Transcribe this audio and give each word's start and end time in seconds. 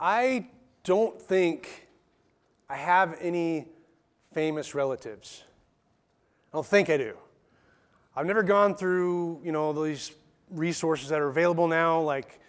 I 0.00 0.46
don't 0.82 1.20
think 1.20 1.88
I 2.68 2.76
have 2.76 3.16
any 3.20 3.66
famous 4.32 4.74
relatives. 4.74 5.44
I 6.52 6.56
don't 6.56 6.66
think 6.66 6.90
I 6.90 6.96
do. 6.96 7.16
I've 8.16 8.26
never 8.26 8.42
gone 8.42 8.74
through, 8.74 9.40
you 9.44 9.52
know, 9.52 9.72
these 9.72 10.12
resources 10.50 11.08
that 11.08 11.20
are 11.20 11.28
available 11.28 11.68
now, 11.68 12.00
like 12.00 12.40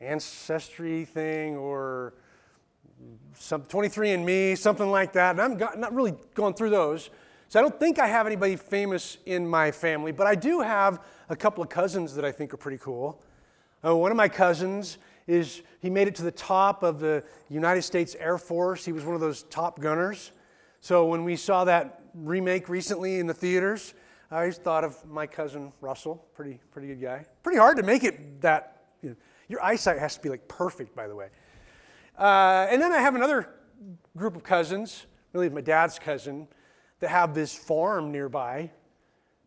Ancestry 0.00 1.04
thing 1.04 1.56
or 1.56 2.14
some 3.34 3.62
23andMe, 3.62 4.56
something 4.56 4.90
like 4.90 5.12
that. 5.12 5.38
And 5.38 5.40
I'm 5.40 5.80
not 5.80 5.94
really 5.94 6.14
going 6.34 6.54
through 6.54 6.70
those. 6.70 7.10
So 7.48 7.60
I 7.60 7.62
don't 7.62 7.78
think 7.78 7.98
I 7.98 8.06
have 8.06 8.26
anybody 8.26 8.56
famous 8.56 9.18
in 9.26 9.46
my 9.46 9.70
family, 9.70 10.12
but 10.12 10.26
I 10.26 10.34
do 10.34 10.60
have 10.60 11.00
a 11.28 11.36
couple 11.36 11.62
of 11.62 11.68
cousins 11.68 12.14
that 12.14 12.24
I 12.24 12.32
think 12.32 12.52
are 12.52 12.56
pretty 12.56 12.78
cool. 12.78 13.22
Uh, 13.84 13.94
one 13.96 14.10
of 14.10 14.16
my 14.16 14.28
cousins 14.28 14.98
is 15.26 15.62
he 15.80 15.90
made 15.90 16.08
it 16.08 16.14
to 16.16 16.22
the 16.22 16.30
top 16.30 16.82
of 16.82 17.00
the 17.00 17.24
United 17.48 17.82
States 17.82 18.16
Air 18.18 18.38
Force. 18.38 18.84
He 18.84 18.92
was 18.92 19.04
one 19.04 19.14
of 19.14 19.20
those 19.20 19.42
top 19.44 19.80
gunners. 19.80 20.32
So 20.80 21.06
when 21.06 21.24
we 21.24 21.36
saw 21.36 21.64
that 21.64 22.02
remake 22.14 22.68
recently 22.68 23.18
in 23.18 23.26
the 23.26 23.34
theaters, 23.34 23.94
I 24.30 24.38
always 24.38 24.58
thought 24.58 24.84
of 24.84 25.04
my 25.06 25.26
cousin 25.26 25.72
Russell. 25.80 26.26
Pretty, 26.34 26.60
pretty 26.70 26.88
good 26.88 27.00
guy. 27.00 27.26
Pretty 27.42 27.58
hard 27.58 27.76
to 27.76 27.82
make 27.82 28.04
it 28.04 28.40
that. 28.40 28.84
You 29.02 29.10
know, 29.10 29.16
your 29.48 29.62
eyesight 29.62 29.98
has 29.98 30.16
to 30.16 30.22
be 30.22 30.28
like 30.28 30.48
perfect, 30.48 30.96
by 30.96 31.06
the 31.06 31.14
way. 31.14 31.28
Uh, 32.18 32.66
and 32.70 32.80
then 32.80 32.92
I 32.92 32.98
have 32.98 33.14
another 33.14 33.48
group 34.16 34.36
of 34.36 34.42
cousins, 34.42 35.06
really 35.32 35.48
my 35.48 35.60
dad's 35.60 35.98
cousin, 35.98 36.48
that 37.00 37.10
have 37.10 37.34
this 37.34 37.54
farm 37.54 38.10
nearby. 38.10 38.70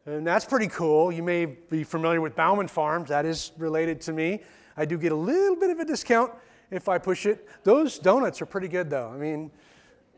And 0.06 0.26
that's 0.26 0.46
pretty 0.46 0.68
cool. 0.68 1.12
You 1.12 1.24
may 1.24 1.46
be 1.46 1.84
familiar 1.84 2.22
with 2.22 2.36
Bauman 2.36 2.68
Farms. 2.68 3.10
That 3.10 3.26
is 3.26 3.52
related 3.58 4.02
to 4.02 4.14
me. 4.14 4.42
I 4.80 4.86
do 4.86 4.98
get 4.98 5.12
a 5.12 5.16
little 5.16 5.58
bit 5.58 5.72
of 5.72 5.80
a 5.80 5.86
discount 5.86 6.32
if 6.72 6.88
I 6.88 6.98
push 6.98 7.26
it. 7.26 7.46
Those 7.66 8.00
donuts 8.00 8.42
are 8.42 8.46
pretty 8.46 8.70
good, 8.70 8.90
though. 8.90 9.12
I 9.14 9.18
mean, 9.18 9.52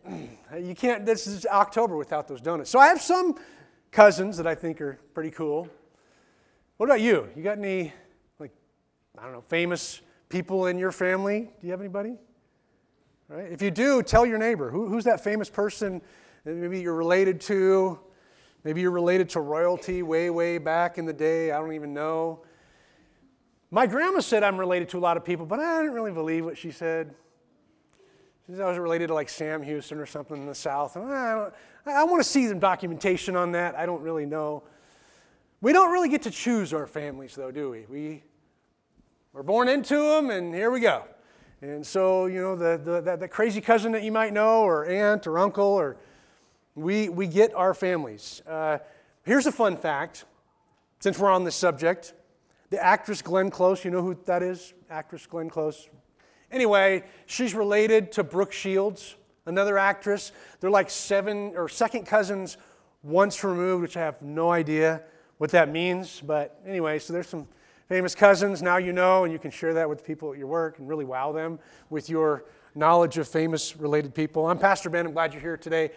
you 0.59 0.75
can't, 0.75 1.03
this 1.03 1.25
is 1.25 1.47
October 1.47 1.97
without 1.97 2.27
those 2.27 2.41
donuts. 2.41 2.69
So 2.69 2.77
I 2.77 2.85
have 2.85 3.01
some 3.01 3.39
cousins 3.89 4.37
that 4.37 4.45
I 4.45 4.53
think 4.53 4.79
are 4.79 4.99
pretty 5.15 5.31
cool. 5.31 5.67
What 6.77 6.85
about 6.85 7.01
you? 7.01 7.27
You 7.35 7.41
got 7.41 7.57
any, 7.57 7.91
like, 8.37 8.51
I 9.17 9.23
don't 9.23 9.31
know, 9.33 9.43
famous 9.47 10.01
people 10.29 10.67
in 10.67 10.77
your 10.77 10.91
family? 10.91 11.49
Do 11.59 11.65
you 11.65 11.71
have 11.71 11.81
anybody? 11.81 12.13
Right? 13.29 13.51
If 13.51 13.63
you 13.63 13.71
do, 13.71 14.03
tell 14.03 14.27
your 14.27 14.37
neighbor. 14.37 14.69
Who, 14.69 14.87
who's 14.87 15.05
that 15.05 15.23
famous 15.23 15.49
person 15.49 16.03
that 16.43 16.53
maybe 16.53 16.79
you're 16.79 16.93
related 16.93 17.41
to? 17.41 17.99
Maybe 18.63 18.81
you're 18.81 18.91
related 18.91 19.27
to 19.29 19.41
royalty 19.41 20.03
way, 20.03 20.29
way 20.29 20.59
back 20.59 20.99
in 20.99 21.05
the 21.05 21.13
day. 21.13 21.49
I 21.51 21.57
don't 21.59 21.73
even 21.73 21.95
know. 21.95 22.43
My 23.73 23.87
grandma 23.87 24.19
said 24.19 24.43
I'm 24.43 24.59
related 24.59 24.89
to 24.89 24.97
a 24.97 24.99
lot 24.99 25.15
of 25.15 25.23
people, 25.23 25.45
but 25.45 25.61
I 25.61 25.81
didn't 25.81 25.93
really 25.93 26.11
believe 26.11 26.43
what 26.43 26.57
she 26.57 26.71
said. 26.71 27.15
She 28.45 28.51
said 28.51 28.61
I 28.61 28.67
was 28.67 28.77
related 28.77 29.07
to 29.07 29.13
like 29.13 29.29
Sam 29.29 29.63
Houston 29.63 29.97
or 29.97 30.05
something 30.05 30.35
in 30.35 30.45
the 30.45 30.53
South. 30.53 30.97
I, 30.97 31.47
I 31.85 32.03
want 32.03 32.21
to 32.21 32.27
see 32.27 32.49
some 32.49 32.59
documentation 32.59 33.37
on 33.37 33.53
that. 33.53 33.75
I 33.75 33.85
don't 33.85 34.01
really 34.01 34.25
know. 34.25 34.63
We 35.61 35.71
don't 35.71 35.89
really 35.89 36.09
get 36.09 36.23
to 36.23 36.31
choose 36.31 36.73
our 36.73 36.85
families, 36.85 37.33
though, 37.33 37.49
do 37.49 37.69
we? 37.69 37.85
We 37.87 38.23
are 39.33 39.43
born 39.43 39.69
into 39.69 39.95
them, 39.95 40.31
and 40.31 40.53
here 40.53 40.69
we 40.69 40.81
go. 40.81 41.05
And 41.61 41.87
so, 41.87 42.25
you 42.25 42.41
know, 42.41 42.57
the, 42.57 42.81
the, 42.83 42.99
that, 43.01 43.19
that 43.21 43.29
crazy 43.29 43.61
cousin 43.61 43.93
that 43.93 44.03
you 44.03 44.11
might 44.11 44.33
know, 44.33 44.63
or 44.63 44.85
aunt 44.85 45.27
or 45.27 45.39
uncle, 45.39 45.63
or 45.63 45.95
we, 46.75 47.07
we 47.07 47.25
get 47.25 47.53
our 47.53 47.73
families. 47.73 48.41
Uh, 48.45 48.79
here's 49.23 49.45
a 49.45 49.51
fun 49.51 49.77
fact, 49.77 50.25
since 50.99 51.17
we're 51.17 51.31
on 51.31 51.45
this 51.45 51.55
subject. 51.55 52.15
The 52.71 52.81
actress 52.81 53.21
Glenn 53.21 53.51
Close, 53.51 53.83
you 53.83 53.91
know 53.91 54.01
who 54.01 54.17
that 54.27 54.41
is? 54.41 54.73
Actress 54.89 55.25
Glenn 55.25 55.49
Close. 55.49 55.89
Anyway, 56.49 57.03
she's 57.25 57.53
related 57.53 58.13
to 58.13 58.23
Brooke 58.23 58.53
Shields, 58.53 59.17
another 59.45 59.77
actress. 59.77 60.31
They're 60.61 60.69
like 60.69 60.89
seven 60.89 61.51
or 61.57 61.67
second 61.67 62.05
cousins 62.05 62.55
once 63.03 63.43
removed, 63.43 63.81
which 63.81 63.97
I 63.97 63.99
have 63.99 64.21
no 64.21 64.51
idea 64.51 65.01
what 65.37 65.49
that 65.51 65.67
means. 65.67 66.21
But 66.25 66.61
anyway, 66.65 66.97
so 66.99 67.11
there's 67.11 67.27
some 67.27 67.45
famous 67.89 68.15
cousins. 68.15 68.61
Now 68.61 68.77
you 68.77 68.93
know, 68.93 69.25
and 69.25 69.33
you 69.33 69.39
can 69.39 69.51
share 69.51 69.73
that 69.73 69.89
with 69.89 70.05
people 70.05 70.31
at 70.31 70.37
your 70.37 70.47
work 70.47 70.79
and 70.79 70.87
really 70.87 71.03
wow 71.03 71.33
them 71.33 71.59
with 71.89 72.09
your 72.09 72.45
knowledge 72.73 73.17
of 73.17 73.27
famous 73.27 73.75
related 73.75 74.15
people. 74.15 74.47
I'm 74.47 74.57
Pastor 74.57 74.89
Ben. 74.89 75.05
I'm 75.05 75.11
glad 75.11 75.33
you're 75.33 75.41
here 75.41 75.57
today 75.57 75.91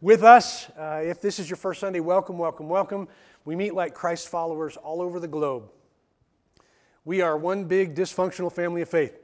with 0.00 0.24
us. 0.24 0.70
Uh, 0.70 1.02
if 1.04 1.20
this 1.20 1.38
is 1.38 1.48
your 1.48 1.56
first 1.56 1.78
Sunday, 1.78 2.00
welcome, 2.00 2.36
welcome, 2.36 2.68
welcome. 2.68 3.06
We 3.44 3.54
meet 3.54 3.74
like 3.74 3.94
Christ 3.94 4.28
followers 4.28 4.76
all 4.76 5.00
over 5.00 5.20
the 5.20 5.28
globe. 5.28 5.70
We 7.06 7.22
are 7.22 7.36
one 7.36 7.64
big 7.64 7.94
dysfunctional 7.94 8.52
family 8.52 8.82
of 8.82 8.88
faith. 8.90 9.16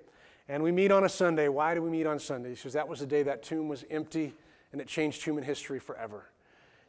And 0.48 0.62
we 0.62 0.70
meet 0.70 0.92
on 0.92 1.04
a 1.04 1.08
Sunday. 1.08 1.48
Why 1.48 1.74
do 1.74 1.82
we 1.82 1.90
meet 1.90 2.06
on 2.06 2.20
Sundays? 2.20 2.58
Because 2.58 2.74
that 2.74 2.88
was 2.88 3.00
the 3.00 3.06
day 3.06 3.24
that 3.24 3.42
tomb 3.42 3.68
was 3.68 3.84
empty 3.90 4.32
and 4.70 4.80
it 4.80 4.86
changed 4.86 5.22
human 5.24 5.42
history 5.42 5.80
forever. 5.80 6.30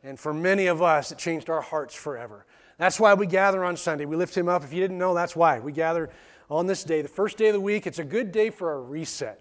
And 0.04 0.20
for 0.20 0.34
many 0.34 0.68
of 0.68 0.84
us, 0.84 1.12
it 1.12 1.18
changed 1.18 1.50
our 1.50 1.62
hearts 1.62 1.96
forever. 1.96 2.46
That's 2.78 3.00
why 3.00 3.16
we 3.16 3.26
gather 3.26 3.64
on 3.64 3.76
Sunday. 3.76 4.06
We 4.06 4.16
lift 4.16 4.38
him 4.38 4.48
up. 4.48 4.64
If 4.64 4.72
you 4.72 4.82
didn't 4.82 5.00
know, 5.00 5.16
that's 5.16 5.36
why. 5.36 5.60
We 5.60 5.72
gather 5.72 6.12
on 6.50 6.68
this 6.68 6.84
day, 6.84 7.02
the 7.02 7.08
first 7.08 7.38
day 7.38 7.48
of 7.48 7.54
the 7.54 7.62
week. 7.62 7.88
It's 7.88 8.00
a 8.00 8.04
good 8.04 8.32
day 8.32 8.52
for 8.52 8.74
a 8.74 8.80
reset. 8.80 9.40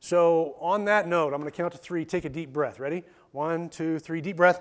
So, 0.00 0.56
on 0.60 0.86
that 0.86 1.08
note, 1.08 1.32
I'm 1.32 1.40
going 1.40 1.50
to 1.50 1.56
count 1.56 1.72
to 1.72 1.78
three. 1.78 2.04
Take 2.04 2.24
a 2.24 2.30
deep 2.30 2.52
breath. 2.52 2.78
Ready? 2.78 3.04
One, 3.32 3.68
two, 3.68 3.98
three. 3.98 4.20
Deep 4.20 4.36
breath. 4.36 4.60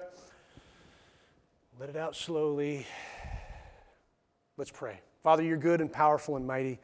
Let 1.79 1.89
it 1.89 1.95
out 1.95 2.15
slowly. 2.15 2.85
Let's 4.57 4.71
pray. 4.71 4.99
Father, 5.23 5.43
you're 5.43 5.57
good 5.57 5.81
and 5.81 5.91
powerful 5.91 6.37
and 6.37 6.47
mighty. 6.47 6.79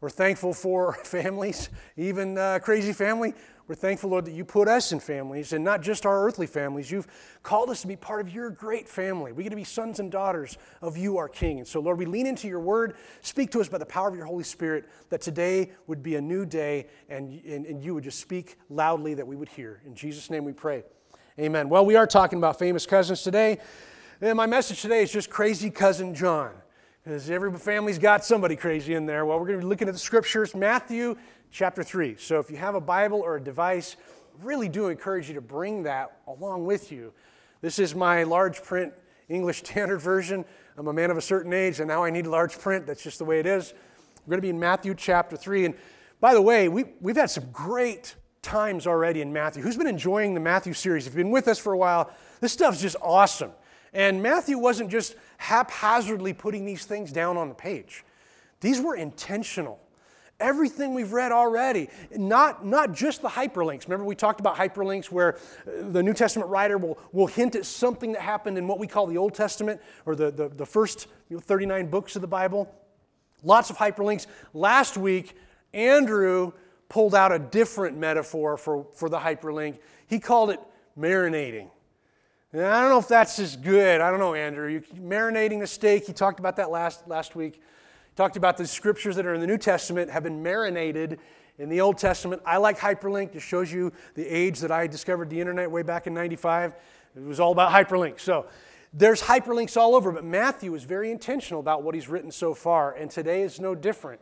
We're 0.00 0.08
thankful 0.08 0.54
for 0.54 0.94
families, 1.04 1.68
even 1.96 2.38
uh, 2.38 2.58
crazy 2.62 2.92
family. 2.92 3.34
We're 3.66 3.74
thankful, 3.74 4.10
Lord, 4.10 4.26
that 4.26 4.32
you 4.32 4.44
put 4.44 4.68
us 4.68 4.92
in 4.92 5.00
families 5.00 5.54
and 5.54 5.64
not 5.64 5.82
just 5.82 6.04
our 6.04 6.26
earthly 6.26 6.46
families. 6.46 6.90
You've 6.90 7.06
called 7.42 7.70
us 7.70 7.80
to 7.82 7.86
be 7.86 7.96
part 7.96 8.20
of 8.20 8.28
your 8.28 8.50
great 8.50 8.88
family. 8.88 9.32
We 9.32 9.42
get 9.42 9.50
to 9.50 9.56
be 9.56 9.64
sons 9.64 10.00
and 10.00 10.10
daughters 10.10 10.58
of 10.82 10.98
you, 10.98 11.16
our 11.16 11.28
King. 11.28 11.58
And 11.58 11.66
so, 11.66 11.80
Lord, 11.80 11.98
we 11.98 12.04
lean 12.04 12.26
into 12.26 12.46
your 12.46 12.60
word. 12.60 12.96
Speak 13.22 13.50
to 13.52 13.60
us 13.60 13.68
by 13.68 13.78
the 13.78 13.86
power 13.86 14.08
of 14.08 14.16
your 14.16 14.26
Holy 14.26 14.44
Spirit 14.44 14.86
that 15.08 15.22
today 15.22 15.72
would 15.86 16.02
be 16.02 16.16
a 16.16 16.20
new 16.20 16.44
day 16.44 16.88
and, 17.08 17.42
and, 17.44 17.64
and 17.64 17.82
you 17.82 17.94
would 17.94 18.04
just 18.04 18.20
speak 18.20 18.56
loudly 18.68 19.14
that 19.14 19.26
we 19.26 19.36
would 19.36 19.48
hear. 19.48 19.80
In 19.86 19.94
Jesus' 19.94 20.28
name 20.28 20.44
we 20.44 20.52
pray. 20.52 20.84
Amen. 21.38 21.70
Well, 21.70 21.86
we 21.86 21.96
are 21.96 22.06
talking 22.06 22.38
about 22.38 22.58
famous 22.58 22.84
cousins 22.84 23.22
today. 23.22 23.58
And 24.20 24.36
my 24.36 24.46
message 24.46 24.82
today 24.82 25.02
is 25.02 25.12
just 25.12 25.30
crazy 25.30 25.70
cousin 25.70 26.14
John. 26.14 26.52
Because 27.04 27.28
every 27.28 27.52
family's 27.58 27.98
got 27.98 28.24
somebody 28.24 28.56
crazy 28.56 28.94
in 28.94 29.04
there. 29.04 29.26
Well, 29.26 29.38
we're 29.38 29.46
going 29.46 29.60
to 29.60 29.66
be 29.66 29.68
looking 29.68 29.88
at 29.88 29.94
the 29.94 30.00
scriptures, 30.00 30.54
Matthew 30.54 31.16
chapter 31.50 31.82
3. 31.82 32.16
So 32.18 32.38
if 32.38 32.50
you 32.50 32.56
have 32.56 32.76
a 32.76 32.80
Bible 32.80 33.20
or 33.20 33.36
a 33.36 33.40
device, 33.42 33.96
really 34.42 34.70
do 34.70 34.88
encourage 34.88 35.28
you 35.28 35.34
to 35.34 35.42
bring 35.42 35.82
that 35.82 36.16
along 36.26 36.64
with 36.64 36.90
you. 36.90 37.12
This 37.60 37.78
is 37.78 37.94
my 37.94 38.22
large 38.22 38.62
print 38.62 38.94
English 39.28 39.58
Standard 39.64 39.98
Version. 39.98 40.46
I'm 40.78 40.88
a 40.88 40.94
man 40.94 41.10
of 41.10 41.18
a 41.18 41.22
certain 41.22 41.52
age, 41.52 41.78
and 41.78 41.88
now 41.88 42.02
I 42.02 42.08
need 42.08 42.26
large 42.26 42.58
print. 42.58 42.86
That's 42.86 43.02
just 43.02 43.18
the 43.18 43.26
way 43.26 43.38
it 43.38 43.44
is. 43.44 43.74
We're 44.24 44.30
going 44.30 44.38
to 44.38 44.42
be 44.42 44.48
in 44.48 44.58
Matthew 44.58 44.94
chapter 44.94 45.36
3. 45.36 45.66
And 45.66 45.74
by 46.20 46.32
the 46.32 46.40
way, 46.40 46.70
we, 46.70 46.84
we've 47.02 47.16
had 47.16 47.28
some 47.28 47.50
great 47.52 48.14
times 48.40 48.86
already 48.86 49.20
in 49.20 49.30
Matthew. 49.30 49.62
Who's 49.62 49.76
been 49.76 49.86
enjoying 49.86 50.32
the 50.32 50.40
Matthew 50.40 50.72
series? 50.72 51.06
If 51.06 51.12
you've 51.12 51.18
been 51.18 51.30
with 51.30 51.48
us 51.48 51.58
for 51.58 51.74
a 51.74 51.78
while, 51.78 52.10
this 52.40 52.54
stuff's 52.54 52.80
just 52.80 52.96
awesome. 53.02 53.50
And 53.94 54.20
Matthew 54.22 54.58
wasn't 54.58 54.90
just 54.90 55.14
haphazardly 55.38 56.32
putting 56.32 56.66
these 56.66 56.84
things 56.84 57.12
down 57.12 57.36
on 57.36 57.48
the 57.48 57.54
page, 57.54 58.04
these 58.60 58.80
were 58.80 58.96
intentional. 58.96 59.80
Everything 60.40 60.94
we've 60.94 61.12
read 61.12 61.30
already, 61.30 61.88
not, 62.10 62.66
not 62.66 62.92
just 62.92 63.22
the 63.22 63.28
hyperlinks. 63.28 63.84
Remember, 63.84 64.04
we 64.04 64.16
talked 64.16 64.40
about 64.40 64.56
hyperlinks 64.56 65.06
where 65.06 65.36
uh, 65.36 65.90
the 65.90 66.02
New 66.02 66.12
Testament 66.12 66.50
writer 66.50 66.76
will, 66.76 66.98
will 67.12 67.28
hint 67.28 67.54
at 67.54 67.64
something 67.64 68.12
that 68.12 68.20
happened 68.20 68.58
in 68.58 68.66
what 68.66 68.80
we 68.80 68.88
call 68.88 69.06
the 69.06 69.16
Old 69.16 69.32
Testament 69.32 69.80
or 70.06 70.16
the, 70.16 70.32
the, 70.32 70.48
the 70.48 70.66
first 70.66 71.06
you 71.28 71.36
know, 71.36 71.40
39 71.40 71.86
books 71.86 72.16
of 72.16 72.20
the 72.20 72.28
Bible. 72.28 72.68
Lots 73.44 73.70
of 73.70 73.76
hyperlinks. 73.76 74.26
Last 74.52 74.96
week, 74.96 75.36
Andrew 75.72 76.52
pulled 76.88 77.14
out 77.14 77.30
a 77.30 77.38
different 77.38 77.96
metaphor 77.96 78.56
for, 78.56 78.88
for 78.92 79.08
the 79.08 79.18
hyperlink. 79.18 79.78
He 80.08 80.18
called 80.18 80.50
it 80.50 80.58
marinating. 80.98 81.68
And 82.54 82.62
I 82.62 82.82
don't 82.82 82.90
know 82.90 83.00
if 83.00 83.08
that's 83.08 83.40
as 83.40 83.56
good. 83.56 84.00
I 84.00 84.10
don't 84.10 84.20
know, 84.20 84.34
Andrew. 84.34 84.68
You 84.68 84.80
marinating 84.94 85.58
the 85.58 85.66
steak. 85.66 86.06
He 86.06 86.12
talked 86.12 86.38
about 86.38 86.54
that 86.56 86.70
last, 86.70 87.08
last 87.08 87.34
week. 87.34 87.54
He 87.54 88.14
talked 88.14 88.36
about 88.36 88.56
the 88.56 88.64
scriptures 88.64 89.16
that 89.16 89.26
are 89.26 89.34
in 89.34 89.40
the 89.40 89.46
New 89.48 89.58
Testament 89.58 90.08
have 90.08 90.22
been 90.22 90.40
marinated 90.40 91.18
in 91.58 91.68
the 91.68 91.80
Old 91.80 91.98
Testament. 91.98 92.40
I 92.46 92.58
like 92.58 92.78
hyperlink. 92.78 93.34
It 93.34 93.40
shows 93.40 93.72
you 93.72 93.92
the 94.14 94.24
age 94.24 94.60
that 94.60 94.70
I 94.70 94.86
discovered 94.86 95.30
the 95.30 95.40
internet 95.40 95.68
way 95.68 95.82
back 95.82 96.06
in 96.06 96.14
95. 96.14 96.76
It 97.16 97.22
was 97.24 97.40
all 97.40 97.50
about 97.50 97.72
hyperlinks. 97.72 98.20
So 98.20 98.46
there's 98.92 99.20
hyperlinks 99.20 99.76
all 99.76 99.96
over, 99.96 100.12
but 100.12 100.24
Matthew 100.24 100.72
is 100.76 100.84
very 100.84 101.10
intentional 101.10 101.58
about 101.58 101.82
what 101.82 101.96
he's 101.96 102.08
written 102.08 102.30
so 102.30 102.54
far, 102.54 102.92
and 102.92 103.10
today 103.10 103.42
is 103.42 103.58
no 103.58 103.74
different. 103.74 104.20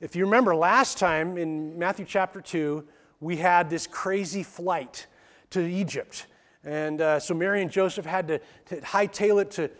If 0.00 0.16
you 0.16 0.24
remember 0.24 0.56
last 0.56 0.96
time 0.96 1.36
in 1.36 1.78
Matthew 1.78 2.06
chapter 2.08 2.40
2, 2.40 2.88
we 3.20 3.36
had 3.36 3.68
this 3.68 3.86
crazy 3.86 4.42
flight 4.42 5.06
to 5.50 5.60
Egypt. 5.60 6.24
And 6.64 7.00
uh, 7.00 7.20
so 7.20 7.34
Mary 7.34 7.62
and 7.62 7.70
Joseph 7.70 8.04
had 8.04 8.28
to, 8.28 8.40
to 8.66 8.80
hightail 8.82 9.40
it 9.40 9.50
to, 9.52 9.70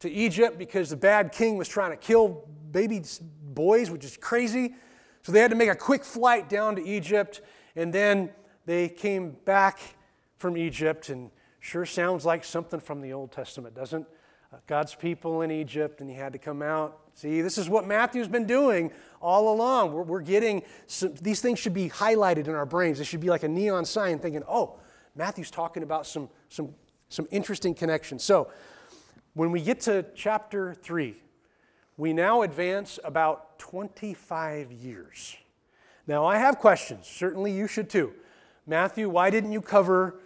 to 0.00 0.10
Egypt 0.10 0.58
because 0.58 0.90
the 0.90 0.96
bad 0.96 1.32
king 1.32 1.56
was 1.56 1.68
trying 1.68 1.90
to 1.90 1.96
kill 1.96 2.48
baby 2.70 3.02
boys, 3.42 3.90
which 3.90 4.04
is 4.04 4.16
crazy. 4.16 4.74
So 5.22 5.32
they 5.32 5.40
had 5.40 5.50
to 5.50 5.56
make 5.56 5.68
a 5.68 5.76
quick 5.76 6.04
flight 6.04 6.48
down 6.48 6.76
to 6.76 6.84
Egypt, 6.84 7.42
and 7.76 7.92
then 7.92 8.30
they 8.66 8.88
came 8.88 9.36
back 9.44 9.78
from 10.36 10.56
Egypt, 10.56 11.10
and 11.10 11.30
sure 11.60 11.84
sounds 11.84 12.24
like 12.24 12.44
something 12.44 12.80
from 12.80 13.00
the 13.02 13.12
Old 13.12 13.30
Testament, 13.30 13.74
doesn't 13.74 14.06
uh, 14.52 14.56
God's 14.66 14.94
people 14.94 15.42
in 15.42 15.50
Egypt, 15.50 16.00
and 16.00 16.08
he 16.08 16.16
had 16.16 16.32
to 16.32 16.38
come 16.38 16.62
out. 16.62 16.98
See, 17.14 17.42
this 17.42 17.58
is 17.58 17.68
what 17.68 17.86
Matthew's 17.86 18.28
been 18.28 18.46
doing 18.46 18.90
all 19.20 19.52
along. 19.52 19.92
We're, 19.92 20.02
we're 20.02 20.20
getting 20.22 20.62
some, 20.86 21.14
these 21.20 21.40
things 21.40 21.58
should 21.58 21.74
be 21.74 21.90
highlighted 21.90 22.48
in 22.48 22.54
our 22.54 22.66
brains. 22.66 22.98
This 22.98 23.06
should 23.06 23.20
be 23.20 23.28
like 23.28 23.42
a 23.42 23.48
neon 23.48 23.84
sign 23.84 24.18
thinking, 24.18 24.42
oh, 24.48 24.78
Matthew's 25.14 25.50
talking 25.50 25.82
about 25.82 26.06
some, 26.06 26.28
some, 26.48 26.74
some 27.08 27.26
interesting 27.30 27.74
connections. 27.74 28.22
So, 28.22 28.50
when 29.34 29.52
we 29.52 29.60
get 29.60 29.80
to 29.82 30.04
chapter 30.14 30.74
3, 30.74 31.16
we 31.96 32.12
now 32.12 32.42
advance 32.42 32.98
about 33.04 33.58
25 33.58 34.72
years. 34.72 35.36
Now, 36.06 36.26
I 36.26 36.38
have 36.38 36.58
questions. 36.58 37.06
Certainly 37.06 37.52
you 37.52 37.68
should 37.68 37.88
too. 37.88 38.12
Matthew, 38.66 39.08
why 39.08 39.30
didn't 39.30 39.52
you 39.52 39.60
cover 39.60 40.16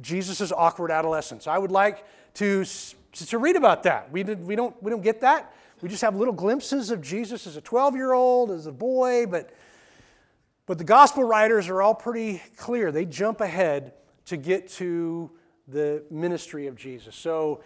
Jesus' 0.00 0.52
awkward 0.52 0.90
adolescence? 0.90 1.46
I 1.46 1.58
would 1.58 1.70
like 1.70 2.04
to, 2.34 2.64
to 3.12 3.38
read 3.38 3.56
about 3.56 3.82
that. 3.82 4.10
We, 4.10 4.22
did, 4.22 4.46
we, 4.46 4.56
don't, 4.56 4.80
we 4.82 4.90
don't 4.90 5.02
get 5.02 5.20
that. 5.20 5.52
We 5.82 5.88
just 5.88 6.02
have 6.02 6.16
little 6.16 6.32
glimpses 6.32 6.90
of 6.90 7.02
Jesus 7.02 7.46
as 7.46 7.56
a 7.56 7.60
12 7.60 7.96
year 7.96 8.12
old, 8.12 8.50
as 8.50 8.66
a 8.66 8.72
boy, 8.72 9.26
but, 9.26 9.50
but 10.64 10.78
the 10.78 10.84
gospel 10.84 11.24
writers 11.24 11.68
are 11.68 11.82
all 11.82 11.94
pretty 11.94 12.42
clear. 12.56 12.90
They 12.90 13.04
jump 13.04 13.40
ahead 13.40 13.92
to 14.26 14.36
get 14.36 14.68
to 14.68 15.30
the 15.68 16.04
ministry 16.10 16.66
of 16.66 16.76
Jesus. 16.76 17.14
So 17.14 17.62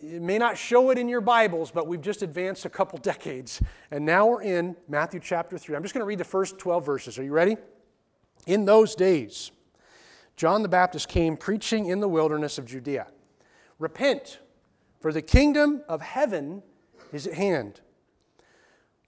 it 0.00 0.22
may 0.22 0.38
not 0.38 0.58
show 0.58 0.90
it 0.90 0.98
in 0.98 1.08
your 1.08 1.20
Bibles, 1.20 1.70
but 1.70 1.86
we've 1.86 2.00
just 2.00 2.22
advanced 2.22 2.64
a 2.64 2.70
couple 2.70 2.98
decades. 3.02 3.62
And 3.90 4.04
now 4.04 4.26
we're 4.26 4.42
in 4.42 4.76
Matthew 4.88 5.20
chapter 5.20 5.58
3. 5.58 5.76
I'm 5.76 5.82
just 5.82 5.94
going 5.94 6.02
to 6.02 6.06
read 6.06 6.18
the 6.18 6.24
first 6.24 6.58
12 6.58 6.84
verses. 6.84 7.18
Are 7.18 7.24
you 7.24 7.32
ready? 7.32 7.56
In 8.46 8.64
those 8.64 8.94
days, 8.94 9.52
John 10.36 10.62
the 10.62 10.68
Baptist 10.68 11.08
came 11.08 11.36
preaching 11.36 11.86
in 11.86 12.00
the 12.00 12.08
wilderness 12.08 12.58
of 12.58 12.66
Judea 12.66 13.06
Repent, 13.78 14.38
for 15.00 15.12
the 15.12 15.22
kingdom 15.22 15.82
of 15.88 16.00
heaven 16.02 16.62
is 17.12 17.26
at 17.26 17.34
hand. 17.34 17.80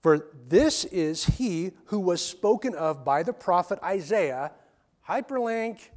For 0.01 0.27
this 0.47 0.85
is 0.85 1.25
he 1.25 1.71
who 1.85 1.99
was 1.99 2.23
spoken 2.23 2.75
of 2.75 3.03
by 3.03 3.23
the 3.23 3.33
prophet 3.33 3.79
Isaiah, 3.81 4.51
hyperlink, 5.09 5.89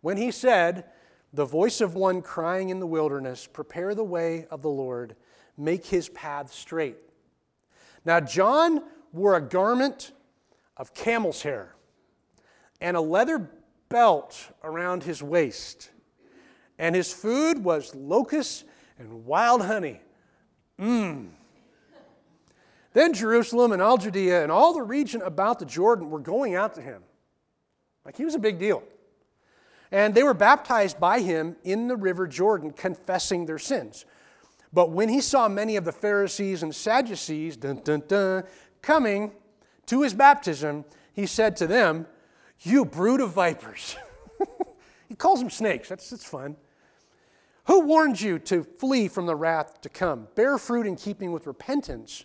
when 0.00 0.16
he 0.16 0.30
said, 0.30 0.84
the 1.32 1.44
voice 1.44 1.80
of 1.80 1.94
one 1.94 2.22
crying 2.22 2.70
in 2.70 2.80
the 2.80 2.86
wilderness, 2.86 3.46
Prepare 3.46 3.94
the 3.94 4.04
way 4.04 4.46
of 4.50 4.62
the 4.62 4.70
Lord, 4.70 5.14
make 5.56 5.86
his 5.86 6.08
path 6.08 6.52
straight. 6.52 6.96
Now, 8.04 8.20
John 8.20 8.82
wore 9.12 9.36
a 9.36 9.40
garment 9.40 10.12
of 10.76 10.94
camel's 10.94 11.42
hair 11.42 11.74
and 12.80 12.96
a 12.96 13.00
leather 13.00 13.50
belt 13.88 14.50
around 14.64 15.02
his 15.04 15.22
waist, 15.22 15.90
and 16.78 16.94
his 16.94 17.12
food 17.12 17.62
was 17.62 17.94
locusts 17.94 18.64
and 18.98 19.24
wild 19.24 19.62
honey. 19.62 20.00
Mmm. 20.78 21.28
Then 22.92 23.12
Jerusalem 23.12 23.70
and 23.70 23.80
all 23.80 23.98
Judea 23.98 24.42
and 24.42 24.50
all 24.50 24.72
the 24.72 24.82
region 24.82 25.22
about 25.22 25.58
the 25.58 25.66
Jordan 25.66 26.10
were 26.10 26.18
going 26.18 26.54
out 26.56 26.74
to 26.74 26.80
him. 26.80 27.02
Like 28.04 28.16
he 28.16 28.24
was 28.24 28.34
a 28.34 28.38
big 28.38 28.58
deal. 28.58 28.82
And 29.92 30.14
they 30.14 30.22
were 30.22 30.34
baptized 30.34 31.00
by 31.00 31.20
him 31.20 31.56
in 31.64 31.88
the 31.88 31.96
river 31.96 32.26
Jordan, 32.26 32.70
confessing 32.70 33.46
their 33.46 33.58
sins. 33.58 34.04
But 34.72 34.90
when 34.90 35.08
he 35.08 35.20
saw 35.20 35.48
many 35.48 35.76
of 35.76 35.84
the 35.84 35.92
Pharisees 35.92 36.62
and 36.62 36.74
Sadducees 36.74 37.56
dun, 37.56 37.80
dun, 37.82 38.04
dun, 38.06 38.44
coming 38.82 39.32
to 39.86 40.02
his 40.02 40.14
baptism, 40.14 40.84
he 41.12 41.26
said 41.26 41.56
to 41.56 41.66
them, 41.66 42.06
You 42.60 42.84
brood 42.84 43.20
of 43.20 43.32
vipers. 43.32 43.96
he 45.08 45.16
calls 45.16 45.40
them 45.40 45.50
snakes. 45.50 45.88
That's, 45.88 46.08
that's 46.10 46.24
fun. 46.24 46.56
Who 47.64 47.80
warned 47.80 48.20
you 48.20 48.38
to 48.40 48.62
flee 48.62 49.08
from 49.08 49.26
the 49.26 49.34
wrath 49.34 49.80
to 49.82 49.88
come? 49.88 50.28
Bear 50.34 50.56
fruit 50.56 50.86
in 50.86 50.96
keeping 50.96 51.32
with 51.32 51.46
repentance. 51.46 52.24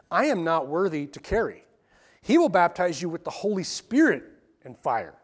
I 0.11 0.25
am 0.25 0.43
not 0.43 0.67
worthy 0.67 1.07
to 1.07 1.19
carry. 1.19 1.63
He 2.21 2.37
will 2.37 2.49
baptize 2.49 3.01
you 3.01 3.09
with 3.09 3.23
the 3.23 3.31
Holy 3.31 3.63
Spirit 3.63 4.23
and 4.63 4.77
fire. 4.77 5.15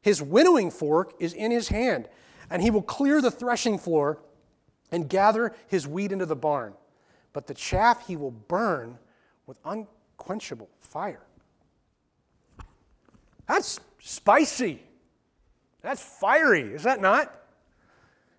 His 0.00 0.20
winnowing 0.20 0.70
fork 0.70 1.12
is 1.20 1.32
in 1.34 1.52
his 1.52 1.68
hand, 1.68 2.08
and 2.50 2.62
he 2.62 2.70
will 2.70 2.82
clear 2.82 3.20
the 3.20 3.30
threshing 3.30 3.78
floor 3.78 4.18
and 4.90 5.08
gather 5.08 5.54
his 5.68 5.86
wheat 5.86 6.10
into 6.10 6.26
the 6.26 6.34
barn. 6.34 6.74
But 7.32 7.46
the 7.46 7.54
chaff 7.54 8.06
he 8.06 8.16
will 8.16 8.32
burn 8.32 8.98
with 9.46 9.58
unquenchable 9.64 10.68
fire. 10.80 11.22
That's 13.46 13.78
spicy. 14.00 14.82
That's 15.82 16.02
fiery, 16.02 16.74
is 16.74 16.82
that 16.82 17.00
not? 17.00 17.42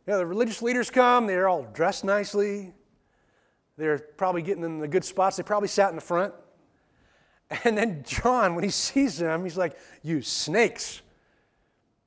You 0.06 0.14
know, 0.14 0.20
the 0.20 0.26
religious 0.26 0.62
leaders 0.62 0.90
come, 0.90 1.28
they're 1.28 1.48
all 1.48 1.64
dressed 1.74 2.04
nicely, 2.04 2.74
they're 3.78 4.00
probably 4.00 4.42
getting 4.42 4.64
in 4.64 4.80
the 4.80 4.88
good 4.88 5.04
spots. 5.04 5.38
They 5.38 5.44
probably 5.44 5.68
sat 5.68 5.90
in 5.90 5.96
the 5.96 6.02
front. 6.02 6.34
And 7.64 7.78
then 7.78 8.04
John, 8.04 8.56
when 8.56 8.64
he 8.64 8.70
sees 8.70 9.20
them, 9.20 9.44
he's 9.44 9.58
like, 9.58 9.78
You 10.02 10.22
snakes. 10.22 11.02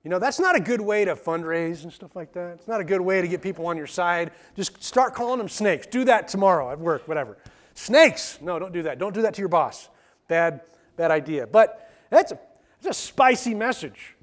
You 0.03 0.11
know, 0.11 0.19
that's 0.19 0.39
not 0.39 0.55
a 0.55 0.61
good 0.61 0.81
way 0.81 1.05
to 1.05 1.17
fundraise 1.17 1.83
and 1.83 1.93
stuff 1.93 2.15
like 2.15 2.33
that. 2.35 2.55
It's 2.55 2.69
not 2.69 2.81
a 2.81 2.85
good 2.85 3.01
way 3.01 3.21
to 3.21 3.29
get 3.29 3.43
people 3.43 3.67
on 3.67 3.77
your 3.77 3.89
side. 3.89 4.31
Just 4.55 4.83
start 4.83 5.15
calling 5.15 5.39
them 5.39 5.49
snakes. 5.49 5.87
Do 5.89 6.05
that 6.05 6.29
tomorrow 6.29 6.71
at 6.71 6.79
work, 6.79 7.09
whatever. 7.09 7.37
Snakes. 7.75 8.39
No, 8.41 8.59
don't 8.59 8.73
do 8.73 8.83
that. 8.85 9.01
Don't 9.01 9.15
do 9.15 9.23
that 9.23 9.35
to 9.35 9.43
your 9.43 9.49
boss. 9.49 9.89
Bad, 10.29 10.61
bad 10.97 11.11
idea. 11.11 11.47
But 11.49 11.91
that's 12.09 12.31
a, 12.31 12.39
that's 12.81 12.99
a 12.99 13.03
spicy 13.03 13.53
message. 13.55 14.15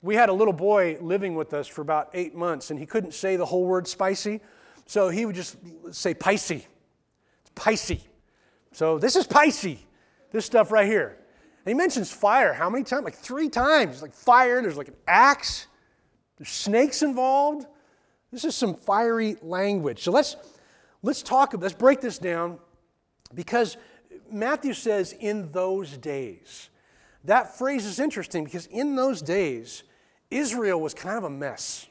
We 0.00 0.14
had 0.14 0.30
a 0.30 0.32
little 0.32 0.54
boy 0.54 0.96
living 1.00 1.34
with 1.34 1.52
us 1.52 1.66
for 1.66 1.82
about 1.82 2.08
eight 2.14 2.34
months, 2.34 2.70
and 2.70 2.78
he 2.78 2.86
couldn't 2.86 3.12
say 3.12 3.36
the 3.36 3.44
whole 3.44 3.66
word 3.66 3.86
spicy. 3.86 4.40
So 4.86 5.10
he 5.10 5.26
would 5.26 5.36
just 5.36 5.58
say 5.90 6.14
Pisces. 6.14 6.62
Pisces. 7.58 8.00
So 8.72 8.98
this 8.98 9.16
is 9.16 9.26
Pisces, 9.26 9.78
this 10.30 10.46
stuff 10.46 10.70
right 10.70 10.86
here. 10.86 11.18
And 11.64 11.66
he 11.66 11.74
mentions 11.74 12.10
fire. 12.10 12.52
How 12.52 12.70
many 12.70 12.84
times? 12.84 13.04
Like 13.04 13.16
three 13.16 13.48
times. 13.48 14.00
Like 14.00 14.14
fire, 14.14 14.62
there's 14.62 14.76
like 14.76 14.88
an 14.88 14.96
axe, 15.06 15.66
there's 16.38 16.50
snakes 16.50 17.02
involved. 17.02 17.66
This 18.30 18.44
is 18.44 18.54
some 18.54 18.74
fiery 18.74 19.36
language. 19.42 20.02
So 20.02 20.12
let's 20.12 20.36
let's 21.02 21.22
talk 21.22 21.54
let's 21.58 21.74
break 21.74 22.00
this 22.00 22.18
down 22.18 22.58
because 23.34 23.76
Matthew 24.30 24.72
says 24.72 25.14
in 25.18 25.50
those 25.50 25.96
days. 25.96 26.70
That 27.24 27.58
phrase 27.58 27.84
is 27.84 27.98
interesting 27.98 28.44
because 28.44 28.66
in 28.66 28.94
those 28.94 29.20
days, 29.20 29.82
Israel 30.30 30.80
was 30.80 30.94
kind 30.94 31.18
of 31.18 31.24
a 31.24 31.30
mess. 31.30 31.88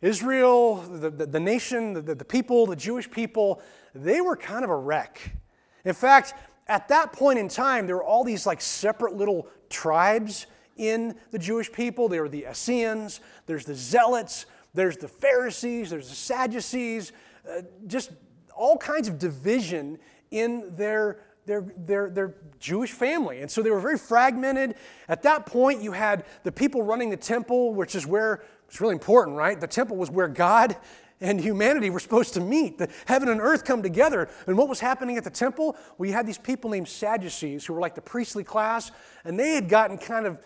Israel, 0.00 0.76
the, 0.76 1.10
the, 1.10 1.26
the 1.26 1.40
nation, 1.40 1.92
the, 1.92 2.14
the 2.14 2.24
people, 2.24 2.66
the 2.66 2.76
Jewish 2.76 3.08
people, 3.08 3.62
they 3.94 4.20
were 4.20 4.36
kind 4.36 4.64
of 4.64 4.70
a 4.70 4.76
wreck. 4.76 5.36
In 5.84 5.94
fact, 5.94 6.34
at 6.68 6.88
that 6.88 7.12
point 7.12 7.38
in 7.38 7.48
time, 7.48 7.86
there 7.86 7.96
were 7.96 8.04
all 8.04 8.24
these 8.24 8.46
like 8.46 8.60
separate 8.60 9.14
little 9.14 9.48
tribes 9.68 10.46
in 10.76 11.14
the 11.30 11.38
Jewish 11.38 11.70
people. 11.70 12.08
There 12.08 12.22
were 12.22 12.28
the 12.28 12.46
Essenes, 12.50 13.20
there's 13.46 13.64
the 13.64 13.74
Zealots, 13.74 14.46
there's 14.74 14.96
the 14.96 15.08
Pharisees, 15.08 15.90
there's 15.90 16.08
the 16.08 16.14
Sadducees, 16.14 17.12
uh, 17.48 17.62
just 17.86 18.12
all 18.54 18.76
kinds 18.76 19.08
of 19.08 19.18
division 19.18 19.98
in 20.30 20.74
their, 20.76 21.20
their, 21.46 21.72
their, 21.76 22.10
their 22.10 22.34
Jewish 22.58 22.92
family. 22.92 23.42
And 23.42 23.50
so 23.50 23.62
they 23.62 23.70
were 23.70 23.80
very 23.80 23.98
fragmented. 23.98 24.76
At 25.08 25.22
that 25.24 25.46
point, 25.46 25.82
you 25.82 25.92
had 25.92 26.24
the 26.42 26.52
people 26.52 26.82
running 26.82 27.10
the 27.10 27.16
temple, 27.16 27.74
which 27.74 27.94
is 27.94 28.06
where 28.06 28.42
it's 28.68 28.80
really 28.80 28.94
important, 28.94 29.36
right? 29.36 29.60
The 29.60 29.66
temple 29.66 29.96
was 29.96 30.10
where 30.10 30.28
God 30.28 30.76
and 31.22 31.40
humanity 31.40 31.88
were 31.88 32.00
supposed 32.00 32.34
to 32.34 32.40
meet. 32.40 32.78
The 32.78 32.88
heaven 33.06 33.28
and 33.28 33.40
earth 33.40 33.64
come 33.64 33.82
together. 33.82 34.28
And 34.46 34.58
what 34.58 34.68
was 34.68 34.80
happening 34.80 35.16
at 35.16 35.24
the 35.24 35.30
temple? 35.30 35.76
We 35.96 36.10
had 36.10 36.26
these 36.26 36.38
people 36.38 36.68
named 36.68 36.88
Sadducees 36.88 37.64
who 37.64 37.72
were 37.72 37.80
like 37.80 37.94
the 37.94 38.02
priestly 38.02 38.44
class, 38.44 38.90
and 39.24 39.38
they 39.38 39.54
had 39.54 39.68
gotten 39.68 39.96
kind 39.96 40.26
of 40.26 40.38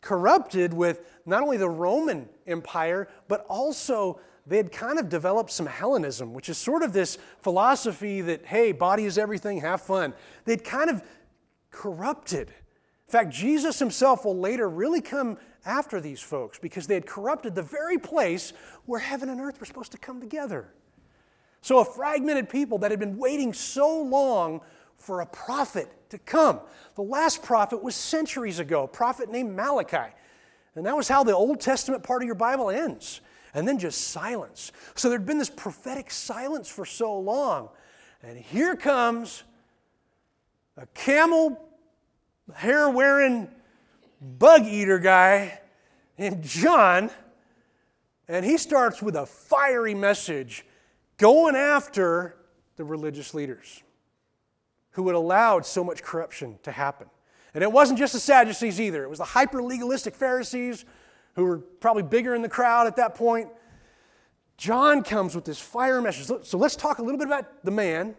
corrupted 0.00 0.74
with 0.74 1.00
not 1.26 1.42
only 1.42 1.56
the 1.56 1.68
Roman 1.68 2.28
Empire, 2.46 3.08
but 3.28 3.46
also 3.48 4.20
they 4.46 4.56
had 4.56 4.72
kind 4.72 4.98
of 4.98 5.08
developed 5.08 5.50
some 5.50 5.66
Hellenism, 5.66 6.32
which 6.32 6.48
is 6.48 6.58
sort 6.58 6.82
of 6.82 6.92
this 6.92 7.18
philosophy 7.38 8.20
that, 8.22 8.44
hey, 8.46 8.72
body 8.72 9.04
is 9.04 9.18
everything, 9.18 9.60
have 9.60 9.82
fun. 9.82 10.12
They'd 10.44 10.64
kind 10.64 10.90
of 10.90 11.02
corrupted. 11.70 12.52
In 13.10 13.12
fact, 13.12 13.30
Jesus 13.30 13.80
himself 13.80 14.24
will 14.24 14.38
later 14.38 14.68
really 14.68 15.00
come 15.00 15.36
after 15.66 16.00
these 16.00 16.20
folks 16.20 16.60
because 16.60 16.86
they 16.86 16.94
had 16.94 17.06
corrupted 17.06 17.56
the 17.56 17.62
very 17.62 17.98
place 17.98 18.52
where 18.86 19.00
heaven 19.00 19.28
and 19.30 19.40
earth 19.40 19.58
were 19.58 19.66
supposed 19.66 19.90
to 19.90 19.98
come 19.98 20.20
together. 20.20 20.72
So, 21.60 21.80
a 21.80 21.84
fragmented 21.84 22.48
people 22.48 22.78
that 22.78 22.92
had 22.92 23.00
been 23.00 23.18
waiting 23.18 23.52
so 23.52 24.00
long 24.00 24.60
for 24.96 25.22
a 25.22 25.26
prophet 25.26 25.88
to 26.10 26.18
come. 26.18 26.60
The 26.94 27.02
last 27.02 27.42
prophet 27.42 27.82
was 27.82 27.96
centuries 27.96 28.60
ago, 28.60 28.84
a 28.84 28.88
prophet 28.88 29.28
named 29.28 29.56
Malachi. 29.56 30.14
And 30.76 30.86
that 30.86 30.96
was 30.96 31.08
how 31.08 31.24
the 31.24 31.34
Old 31.34 31.60
Testament 31.60 32.04
part 32.04 32.22
of 32.22 32.26
your 32.26 32.36
Bible 32.36 32.70
ends. 32.70 33.22
And 33.54 33.66
then 33.66 33.80
just 33.80 34.02
silence. 34.02 34.70
So 34.94 35.08
there'd 35.08 35.26
been 35.26 35.38
this 35.38 35.50
prophetic 35.50 36.12
silence 36.12 36.68
for 36.68 36.84
so 36.84 37.18
long. 37.18 37.70
And 38.22 38.38
here 38.38 38.76
comes 38.76 39.42
a 40.76 40.86
camel 40.94 41.69
hair 42.54 42.90
wearing 42.90 43.48
bug 44.20 44.66
eater 44.66 44.98
guy 44.98 45.60
named 46.18 46.42
John. 46.42 47.10
And 48.28 48.44
he 48.44 48.58
starts 48.58 49.02
with 49.02 49.16
a 49.16 49.26
fiery 49.26 49.94
message 49.94 50.64
going 51.16 51.56
after 51.56 52.36
the 52.76 52.84
religious 52.84 53.34
leaders 53.34 53.82
who 54.92 55.06
had 55.06 55.16
allowed 55.16 55.66
so 55.66 55.84
much 55.84 56.02
corruption 56.02 56.58
to 56.62 56.72
happen. 56.72 57.08
And 57.54 57.64
it 57.64 57.70
wasn't 57.72 57.98
just 57.98 58.12
the 58.12 58.20
Sadducees 58.20 58.80
either, 58.80 59.02
it 59.02 59.10
was 59.10 59.18
the 59.18 59.24
hyper 59.24 59.62
legalistic 59.62 60.14
Pharisees 60.14 60.84
who 61.34 61.44
were 61.44 61.58
probably 61.58 62.02
bigger 62.02 62.34
in 62.34 62.42
the 62.42 62.48
crowd 62.48 62.86
at 62.86 62.96
that 62.96 63.14
point. 63.14 63.48
John 64.56 65.02
comes 65.02 65.34
with 65.34 65.44
this 65.44 65.58
fire 65.58 66.00
message. 66.00 66.46
So 66.46 66.58
let's 66.58 66.76
talk 66.76 66.98
a 66.98 67.02
little 67.02 67.18
bit 67.18 67.26
about 67.26 67.64
the 67.64 67.70
man, 67.70 68.14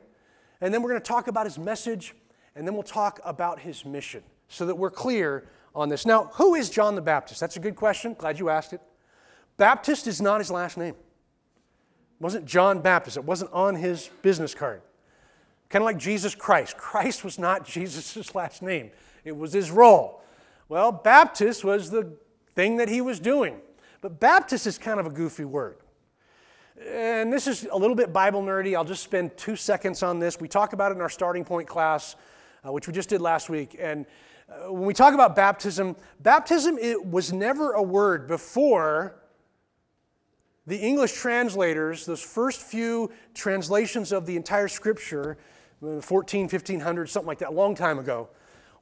and 0.60 0.74
then 0.74 0.82
we're 0.82 0.90
going 0.90 1.02
to 1.02 1.08
talk 1.08 1.28
about 1.28 1.46
his 1.46 1.60
message, 1.60 2.16
and 2.56 2.68
then 2.68 2.74
we'll 2.74 2.84
talk 2.84 3.20
about 3.24 3.60
his 3.60 3.86
mission 3.86 4.24
so 4.48 4.66
that 4.66 4.76
we're 4.76 4.92
clear 4.92 5.48
on 5.74 5.90
this. 5.90 6.06
Now, 6.06 6.26
who 6.34 6.56
is 6.56 6.70
John 6.70 6.96
the 6.96 7.02
Baptist? 7.02 7.40
That's 7.40 7.58
a 7.58 7.60
good 7.60 7.76
question. 7.76 8.14
Glad 8.18 8.40
you 8.40 8.50
asked 8.50 8.74
it. 8.74 8.82
Baptist 9.58 10.08
is 10.08 10.22
not 10.22 10.40
his 10.40 10.52
last 10.52 10.78
name. 10.78 10.96
It 10.96 12.24
wasn't 12.24 12.46
John 12.46 12.82
Baptist, 12.82 13.18
it 13.18 13.24
wasn't 13.24 13.52
on 13.54 13.76
his 13.76 14.10
business 14.22 14.54
card. 14.54 14.82
Kind 15.70 15.84
of 15.84 15.86
like 15.86 15.98
Jesus 15.98 16.36
Christ. 16.36 16.78
Christ 16.78 17.24
was 17.24 17.40
not 17.40 17.66
Jesus' 17.68 18.36
last 18.36 18.62
name, 18.62 18.92
it 19.24 19.36
was 19.36 19.54
his 19.54 19.72
role. 19.72 20.22
Well, 20.68 20.92
Baptist 20.92 21.66
was 21.66 21.90
the 21.90 22.14
thing 22.56 22.78
that 22.78 22.90
he 22.90 23.02
was 23.02 23.20
doing. 23.20 23.60
But 24.02 24.20
Baptist 24.20 24.66
is 24.66 24.78
kind 24.78 25.00
of 25.00 25.06
a 25.06 25.10
goofy 25.10 25.46
word. 25.46 25.78
And 26.90 27.32
this 27.32 27.46
is 27.46 27.68
a 27.72 27.78
little 27.78 27.96
bit 27.96 28.12
Bible 28.12 28.42
nerdy. 28.42 28.76
I'll 28.76 28.84
just 28.84 29.04
spend 29.04 29.38
two 29.38 29.56
seconds 29.56 30.02
on 30.02 30.20
this. 30.20 30.40
We 30.40 30.48
talk 30.48 30.74
about 30.74 30.92
it 30.92 30.96
in 30.96 31.02
our 31.02 31.10
starting 31.10 31.46
point 31.46 31.68
class, 31.68 32.16
uh, 32.66 32.72
which 32.72 32.88
we 32.88 32.94
just 32.94 33.10
did 33.10 33.22
last 33.22 33.50
week. 33.50 33.76
And 33.80 34.06
uh, 34.50 34.72
when 34.72 34.84
we 34.84 34.94
talk 34.94 35.14
about 35.14 35.36
baptism, 35.36 35.96
baptism 36.20 36.78
it 36.78 37.06
was 37.06 37.32
never 37.32 37.74
a 37.74 37.82
word 37.82 38.28
before 38.28 39.16
the 40.68 40.78
English 40.78 41.14
translators, 41.14 42.06
those 42.06 42.22
first 42.22 42.62
few 42.62 43.12
translations 43.34 44.12
of 44.12 44.26
the 44.26 44.36
entire 44.36 44.68
scripture, 44.68 45.38
14, 46.02 46.42
1500, 46.44 47.10
something 47.10 47.28
like 47.28 47.40
that, 47.40 47.50
a 47.50 47.52
long 47.52 47.74
time 47.74 47.98
ago. 47.98 48.30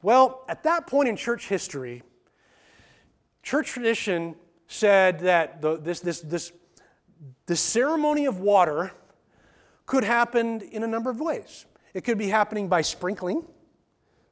Well, 0.02 0.44
at 0.50 0.64
that 0.64 0.88
point 0.88 1.08
in 1.08 1.16
church 1.16 1.48
history, 1.48 2.04
church 3.44 3.70
tradition 3.70 4.36
said 4.68 5.20
that 5.20 5.62
the, 5.62 5.78
this, 5.78 6.02
this, 6.02 6.20
this, 6.22 6.52
this 7.46 7.62
ceremony 7.62 8.26
of 8.26 8.40
water 8.40 8.92
could 9.86 10.04
happen 10.04 10.62
in 10.62 10.84
a 10.84 10.88
number 10.88 11.10
of 11.10 11.20
ways. 11.20 11.66
It 11.94 12.04
could 12.04 12.18
be 12.18 12.28
happening 12.28 12.68
by 12.68 12.82
sprinkling. 12.82 13.44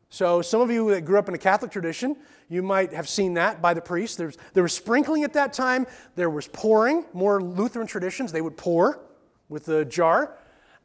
So, 0.09 0.41
some 0.41 0.61
of 0.61 0.71
you 0.71 0.89
that 0.91 1.01
grew 1.01 1.19
up 1.19 1.27
in 1.27 1.35
a 1.35 1.37
Catholic 1.37 1.69
tradition, 1.69 2.15
you 2.49 2.63
might 2.63 2.93
have 2.93 3.09
seen 3.09 3.33
that 3.33 3.61
by 3.61 3.73
the 3.73 3.81
priest. 3.81 4.17
There's, 4.17 4.37
there 4.53 4.63
was 4.63 4.73
sprinkling 4.73 5.23
at 5.23 5.33
that 5.33 5.51
time, 5.51 5.85
there 6.15 6.29
was 6.29 6.47
pouring. 6.47 7.05
More 7.13 7.41
Lutheran 7.41 7.87
traditions, 7.87 8.31
they 8.31 8.41
would 8.41 8.55
pour 8.55 9.01
with 9.49 9.67
a 9.67 9.83
jar 9.83 10.37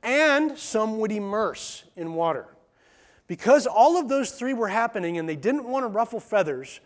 and 0.03 0.59
some 0.59 0.99
would 0.99 1.13
immerse 1.13 1.85
in 1.97 2.15
water. 2.15 2.47
Because 3.27 3.67
all 3.67 3.97
of 3.97 4.09
those 4.09 4.33
three 4.33 4.53
were 4.53 4.69
happening 4.69 5.19
and 5.19 5.29
they 5.29 5.37
didn't 5.37 5.65
want 5.65 5.85
to 5.85 5.89
ruffle 5.89 6.21
feathers, 6.21 6.81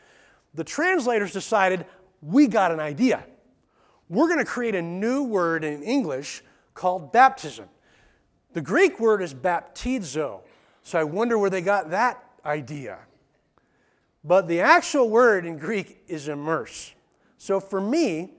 the 0.54 0.64
translators 0.64 1.32
decided 1.32 1.86
we 2.22 2.46
got 2.46 2.70
an 2.70 2.80
idea. 2.80 3.24
We're 4.08 4.28
going 4.28 4.38
to 4.38 4.44
create 4.44 4.74
a 4.74 4.82
new 4.82 5.24
word 5.24 5.64
in 5.64 5.82
English 5.82 6.42
called 6.74 7.12
baptism. 7.12 7.68
The 8.52 8.60
Greek 8.60 9.00
word 9.00 9.22
is 9.22 9.34
baptizo, 9.34 10.40
so 10.82 10.98
I 10.98 11.04
wonder 11.04 11.38
where 11.38 11.50
they 11.50 11.62
got 11.62 11.90
that 11.90 12.22
idea. 12.46 12.98
But 14.24 14.48
the 14.48 14.60
actual 14.60 15.10
word 15.10 15.44
in 15.46 15.58
Greek 15.58 16.02
is 16.08 16.28
immerse. 16.28 16.94
So 17.38 17.60
for 17.60 17.80
me, 17.80 18.32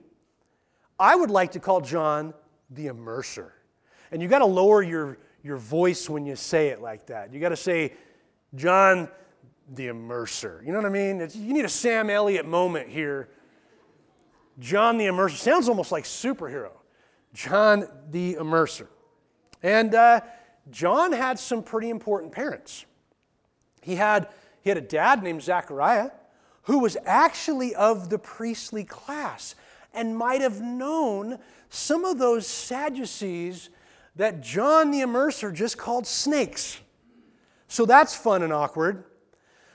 I 0.98 1.14
would 1.14 1.30
like 1.30 1.52
to 1.52 1.60
call 1.60 1.80
John 1.80 2.34
the 2.70 2.86
immerser. 2.86 3.50
And 4.10 4.20
you 4.20 4.28
got 4.28 4.40
to 4.40 4.46
lower 4.46 4.82
your, 4.82 5.18
your 5.42 5.56
voice 5.56 6.08
when 6.10 6.26
you 6.26 6.36
say 6.36 6.68
it 6.68 6.80
like 6.80 7.06
that. 7.06 7.32
You 7.32 7.40
got 7.40 7.50
to 7.50 7.56
say, 7.56 7.92
John 8.54 9.08
the 9.74 9.88
Immerser. 9.88 10.64
You 10.64 10.72
know 10.72 10.78
what 10.78 10.86
I 10.86 10.90
mean? 10.90 11.20
It's, 11.20 11.36
you 11.36 11.52
need 11.52 11.64
a 11.64 11.68
Sam 11.68 12.10
Elliott 12.10 12.46
moment 12.46 12.88
here. 12.88 13.28
John 14.58 14.96
the 14.96 15.04
Immerser. 15.04 15.36
Sounds 15.36 15.68
almost 15.68 15.92
like 15.92 16.04
superhero. 16.04 16.70
John 17.34 17.86
the 18.10 18.34
Immerser. 18.34 18.88
And 19.62 19.94
uh, 19.94 20.20
John 20.70 21.12
had 21.12 21.38
some 21.38 21.62
pretty 21.62 21.90
important 21.90 22.32
parents. 22.32 22.86
He 23.88 23.94
had, 23.96 24.28
he 24.60 24.68
had 24.68 24.76
a 24.76 24.82
dad 24.82 25.22
named 25.22 25.42
Zachariah 25.42 26.10
who 26.64 26.80
was 26.80 26.98
actually 27.06 27.74
of 27.74 28.10
the 28.10 28.18
priestly 28.18 28.84
class 28.84 29.54
and 29.94 30.14
might 30.14 30.42
have 30.42 30.60
known 30.60 31.38
some 31.70 32.04
of 32.04 32.18
those 32.18 32.46
Sadducees 32.46 33.70
that 34.16 34.42
John 34.42 34.90
the 34.90 35.00
Immerser 35.00 35.54
just 35.54 35.78
called 35.78 36.06
snakes. 36.06 36.78
So 37.66 37.86
that's 37.86 38.14
fun 38.14 38.42
and 38.42 38.52
awkward. 38.52 39.04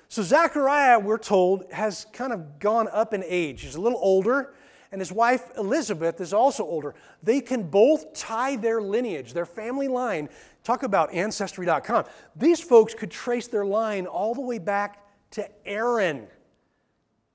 So 0.10 0.22
Zechariah, 0.22 1.00
we're 1.00 1.17
told, 1.17 1.65
has 1.72 2.05
kind 2.13 2.34
of 2.34 2.60
gone 2.60 2.88
up 2.91 3.15
in 3.15 3.24
age. 3.25 3.62
He's 3.62 3.74
a 3.74 3.82
little 3.82 4.00
older, 4.00 4.53
and 4.94 5.02
his 5.02 5.12
wife 5.12 5.50
Elizabeth 5.58 6.22
is 6.22 6.34
also 6.34 6.64
older. 6.64 6.94
They 7.24 7.42
can 7.42 7.64
both 7.64 8.14
tie 8.14 8.56
their 8.56 8.80
lineage, 8.80 9.34
their 9.34 9.48
family 9.48 9.88
line. 9.88 10.30
Talk 10.64 10.84
about 10.84 11.12
Ancestry.com. 11.12 12.06
These 12.36 12.62
folks 12.62 12.94
could 12.94 13.10
trace 13.10 13.48
their 13.48 13.66
line 13.66 14.06
all 14.06 14.36
the 14.36 14.42
way 14.42 14.60
back 14.60 15.04
to 15.32 15.50
Aaron. 15.66 16.28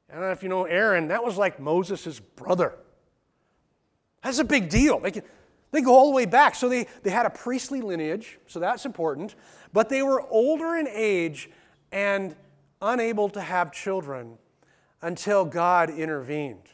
I 0.08 0.12
don't 0.12 0.22
know 0.22 0.30
if 0.30 0.44
you 0.44 0.48
know 0.48 0.66
Aaron, 0.66 1.08
that 1.08 1.24
was 1.24 1.36
like 1.36 1.58
Moses' 1.58 2.20
brother. 2.20 2.76
That's 4.22 4.38
a 4.38 4.44
big 4.44 4.68
deal. 4.68 5.00
They 5.00 5.10
can, 5.10 5.24
they 5.72 5.82
go 5.82 5.96
all 5.96 6.10
the 6.10 6.14
way 6.14 6.26
back. 6.26 6.54
So 6.54 6.68
they, 6.68 6.86
they 7.02 7.10
had 7.10 7.26
a 7.26 7.30
priestly 7.30 7.80
lineage, 7.80 8.38
so 8.46 8.60
that's 8.60 8.86
important. 8.86 9.34
But 9.72 9.88
they 9.88 10.02
were 10.02 10.22
older 10.30 10.76
in 10.76 10.86
age 10.86 11.50
and 11.90 12.36
unable 12.80 13.28
to 13.30 13.40
have 13.40 13.72
children 13.72 14.38
until 15.02 15.44
God 15.44 15.90
intervened. 15.90 16.68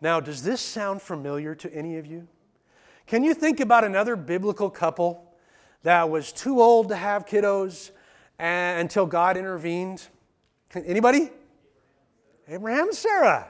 Now, 0.00 0.20
does 0.20 0.42
this 0.42 0.60
sound 0.60 1.02
familiar 1.02 1.54
to 1.56 1.72
any 1.74 1.96
of 1.96 2.06
you? 2.06 2.28
Can 3.06 3.22
you 3.22 3.34
think 3.34 3.60
about 3.60 3.84
another 3.84 4.16
biblical 4.16 4.70
couple 4.70 5.34
that 5.82 6.08
was 6.08 6.32
too 6.32 6.60
old 6.60 6.88
to 6.88 6.96
have 6.96 7.26
kiddos 7.26 7.90
and, 8.38 8.80
until 8.80 9.06
God 9.06 9.36
intervened? 9.36 10.06
Anybody? 10.74 11.30
Abraham 12.48 12.88
and 12.88 12.96
Sarah. 12.96 13.48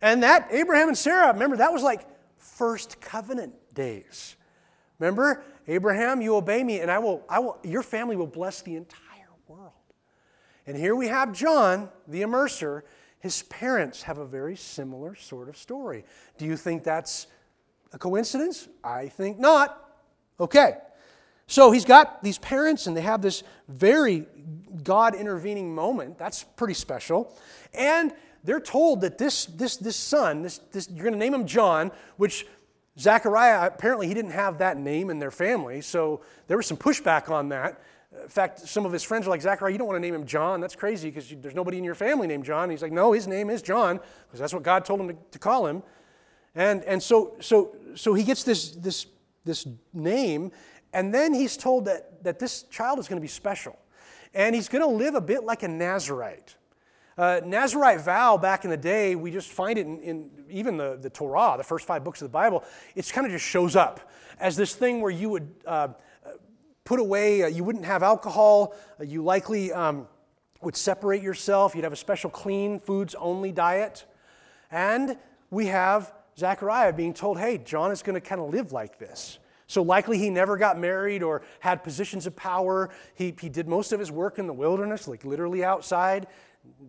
And 0.00 0.22
that, 0.22 0.48
Abraham 0.50 0.88
and 0.88 0.98
Sarah, 0.98 1.32
remember, 1.32 1.56
that 1.58 1.72
was 1.72 1.82
like 1.82 2.06
first 2.36 3.00
covenant 3.00 3.54
days. 3.74 4.36
Remember, 4.98 5.44
Abraham, 5.68 6.20
you 6.20 6.36
obey 6.36 6.64
me, 6.64 6.80
and 6.80 6.90
I 6.90 6.98
will, 6.98 7.24
I 7.28 7.38
will, 7.38 7.58
your 7.62 7.82
family 7.82 8.16
will 8.16 8.26
bless 8.26 8.62
the 8.62 8.76
entire 8.76 9.30
world. 9.46 9.72
And 10.66 10.76
here 10.76 10.96
we 10.96 11.06
have 11.08 11.32
John, 11.32 11.88
the 12.08 12.22
immerser. 12.22 12.82
His 13.22 13.44
parents 13.44 14.02
have 14.02 14.18
a 14.18 14.26
very 14.26 14.56
similar 14.56 15.14
sort 15.14 15.48
of 15.48 15.56
story. 15.56 16.04
Do 16.38 16.44
you 16.44 16.56
think 16.56 16.82
that's 16.82 17.28
a 17.92 17.98
coincidence? 17.98 18.66
I 18.82 19.06
think 19.06 19.38
not. 19.38 19.78
Okay. 20.40 20.78
So 21.46 21.70
he's 21.70 21.84
got 21.84 22.20
these 22.24 22.38
parents, 22.38 22.88
and 22.88 22.96
they 22.96 23.00
have 23.02 23.22
this 23.22 23.44
very 23.68 24.26
God 24.82 25.14
intervening 25.14 25.72
moment. 25.72 26.18
That's 26.18 26.42
pretty 26.42 26.74
special. 26.74 27.32
And 27.72 28.12
they're 28.42 28.58
told 28.58 29.02
that 29.02 29.18
this, 29.18 29.44
this, 29.46 29.76
this 29.76 29.94
son, 29.94 30.42
this, 30.42 30.58
this, 30.72 30.90
you're 30.90 31.04
going 31.04 31.12
to 31.12 31.18
name 31.18 31.32
him 31.32 31.46
John, 31.46 31.92
which 32.16 32.44
Zechariah, 32.98 33.68
apparently 33.68 34.08
he 34.08 34.14
didn't 34.14 34.32
have 34.32 34.58
that 34.58 34.78
name 34.78 35.10
in 35.10 35.20
their 35.20 35.30
family, 35.30 35.80
so 35.80 36.22
there 36.48 36.56
was 36.56 36.66
some 36.66 36.76
pushback 36.76 37.30
on 37.30 37.50
that. 37.50 37.80
In 38.22 38.28
fact, 38.28 38.60
some 38.60 38.84
of 38.84 38.92
his 38.92 39.02
friends 39.02 39.26
are 39.26 39.30
like, 39.30 39.40
Zachariah, 39.40 39.72
you 39.72 39.78
don't 39.78 39.86
want 39.86 39.96
to 39.96 40.00
name 40.00 40.14
him 40.14 40.26
John. 40.26 40.60
That's 40.60 40.76
crazy 40.76 41.08
because 41.08 41.32
there's 41.38 41.54
nobody 41.54 41.78
in 41.78 41.84
your 41.84 41.94
family 41.94 42.26
named 42.26 42.44
John. 42.44 42.64
And 42.64 42.72
he's 42.72 42.82
like, 42.82 42.92
no, 42.92 43.12
his 43.12 43.26
name 43.26 43.48
is 43.48 43.62
John 43.62 44.00
because 44.26 44.40
that's 44.40 44.52
what 44.52 44.62
God 44.62 44.84
told 44.84 45.00
him 45.00 45.08
to, 45.08 45.16
to 45.30 45.38
call 45.38 45.66
him. 45.66 45.82
And, 46.54 46.84
and 46.84 47.02
so, 47.02 47.36
so, 47.40 47.76
so 47.94 48.12
he 48.12 48.24
gets 48.24 48.42
this, 48.44 48.72
this, 48.72 49.06
this 49.44 49.66
name, 49.94 50.52
and 50.92 51.12
then 51.12 51.32
he's 51.32 51.56
told 51.56 51.86
that, 51.86 52.22
that 52.24 52.38
this 52.38 52.64
child 52.64 52.98
is 52.98 53.08
going 53.08 53.16
to 53.16 53.22
be 53.22 53.28
special. 53.28 53.78
And 54.34 54.54
he's 54.54 54.68
going 54.68 54.82
to 54.82 54.88
live 54.88 55.14
a 55.14 55.20
bit 55.20 55.44
like 55.44 55.62
a 55.62 55.68
Nazarite. 55.68 56.56
Uh, 57.16 57.40
Nazarite 57.44 58.00
vow 58.00 58.36
back 58.36 58.64
in 58.64 58.70
the 58.70 58.76
day, 58.76 59.14
we 59.14 59.30
just 59.30 59.50
find 59.50 59.78
it 59.78 59.86
in, 59.86 60.00
in, 60.00 60.30
even 60.48 60.76
the, 60.76 60.98
the 61.00 61.10
Torah, 61.10 61.54
the 61.58 61.64
first 61.64 61.86
five 61.86 62.04
books 62.04 62.22
of 62.22 62.26
the 62.26 62.32
Bible. 62.32 62.64
It 62.94 63.10
kind 63.12 63.26
of 63.26 63.32
just 63.32 63.44
shows 63.44 63.76
up 63.76 64.10
as 64.40 64.56
this 64.56 64.74
thing 64.74 65.00
where 65.00 65.10
you 65.10 65.28
would 65.30 65.54
uh, 65.66 65.88
put 66.84 67.00
away, 67.00 67.42
uh, 67.42 67.46
you 67.46 67.64
wouldn't 67.64 67.84
have 67.84 68.02
alcohol, 68.02 68.74
uh, 69.00 69.04
you 69.04 69.22
likely 69.22 69.72
um, 69.72 70.06
would 70.62 70.76
separate 70.76 71.22
yourself, 71.22 71.74
you'd 71.74 71.84
have 71.84 71.92
a 71.92 71.96
special 71.96 72.30
clean 72.30 72.78
foods 72.78 73.14
only 73.16 73.52
diet. 73.52 74.04
And 74.70 75.16
we 75.50 75.66
have 75.66 76.12
Zechariah 76.38 76.92
being 76.92 77.14
told, 77.14 77.38
hey, 77.38 77.58
John 77.58 77.90
is 77.92 78.02
going 78.02 78.14
to 78.14 78.20
kind 78.20 78.40
of 78.40 78.50
live 78.50 78.72
like 78.72 78.98
this. 78.98 79.38
So 79.66 79.82
likely 79.82 80.18
he 80.18 80.28
never 80.28 80.56
got 80.56 80.78
married 80.78 81.22
or 81.22 81.42
had 81.60 81.82
positions 81.82 82.26
of 82.26 82.36
power. 82.36 82.90
He, 83.14 83.34
he 83.40 83.48
did 83.48 83.68
most 83.68 83.92
of 83.92 84.00
his 84.00 84.10
work 84.10 84.38
in 84.38 84.46
the 84.46 84.52
wilderness, 84.52 85.08
like 85.08 85.24
literally 85.24 85.64
outside, 85.64 86.26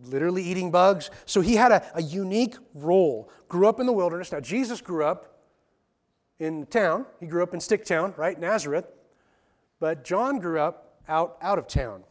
literally 0.06 0.44
eating 0.44 0.70
bugs. 0.70 1.10
So 1.26 1.40
he 1.42 1.56
had 1.56 1.72
a, 1.72 1.84
a 1.96 2.02
unique 2.02 2.56
role. 2.74 3.30
Grew 3.48 3.68
up 3.68 3.80
in 3.80 3.86
the 3.86 3.94
wilderness. 3.94 4.32
Now, 4.32 4.42
Jesus 4.42 4.82
grew 4.82 5.06
up 5.06 5.40
in 6.40 6.66
town. 6.66 7.06
He 7.20 7.26
grew 7.26 7.44
up 7.44 7.54
in 7.54 7.60
Sticktown, 7.60 8.18
right? 8.18 8.38
Nazareth. 8.38 8.86
But 9.84 10.06
John 10.06 10.40
grew 10.40 10.62
up 10.62 11.02
out, 11.10 11.36
out 11.42 11.60
of 11.60 11.68
town. 11.68 12.06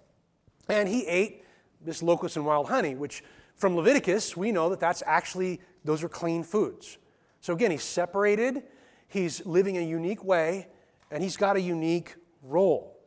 And 0.69 0.87
he 0.87 1.07
ate 1.07 1.43
this 1.81 2.03
locust 2.03 2.37
and 2.37 2.45
wild 2.45 2.69
honey, 2.69 2.95
which 2.95 3.25
from 3.55 3.75
Leviticus, 3.77 4.37
we 4.37 4.53
know 4.53 4.69
that 4.69 4.79
that's 4.79 5.03
actually, 5.07 5.59
those 5.83 6.05
are 6.05 6.09
clean 6.11 6.43
foods. 6.43 6.99
So 7.41 7.55
again, 7.55 7.71
he's 7.71 7.83
separated, 7.83 8.65
he's 9.09 9.47
living 9.47 9.79
a 9.79 9.81
unique 9.81 10.23
way, 10.23 10.69
and 11.11 11.23
he's 11.23 11.39
got 11.39 11.57
a 11.57 11.63
unique 11.63 12.15
role. 12.43 13.01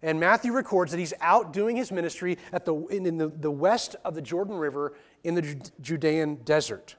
And 0.00 0.18
Matthew 0.18 0.54
records 0.54 0.90
that 0.92 0.98
he's 0.98 1.12
out 1.20 1.52
doing 1.52 1.76
his 1.76 1.92
ministry 1.92 2.38
at 2.50 2.64
the, 2.64 2.76
in, 2.86 3.18
the, 3.18 3.28
the 3.28 3.50
west 3.50 3.94
of 4.06 4.14
the 4.14 4.22
Jordan 4.22 4.56
River 4.56 4.94
in 5.22 5.34
the 5.34 5.70
Judean 5.82 6.36
desert. 6.46 6.96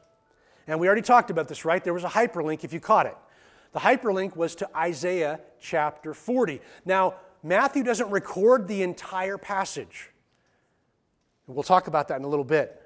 And 0.67 0.79
we 0.79 0.85
already 0.85 1.01
talked 1.01 1.31
about 1.31 1.47
this, 1.47 1.65
right? 1.65 1.83
There 1.83 1.95
was 1.95 2.03
a 2.03 2.09
hyperlink 2.09 2.63
if 2.63 2.71
you 2.71 2.79
caught 2.79 3.07
it. 3.07 3.17
The 3.71 3.79
hyperlink 3.79 4.35
was 4.35 4.55
to 4.55 4.77
Isaiah 4.77 5.39
chapter 5.59 6.13
40. 6.13 6.61
Now, 6.85 7.15
Matthew 7.43 7.83
doesn't 7.83 8.09
record 8.09 8.67
the 8.67 8.81
entire 8.83 9.37
passage. 9.37 10.09
We'll 11.47 11.63
talk 11.63 11.87
about 11.87 12.07
that 12.09 12.19
in 12.19 12.25
a 12.25 12.27
little 12.27 12.45
bit. 12.45 12.81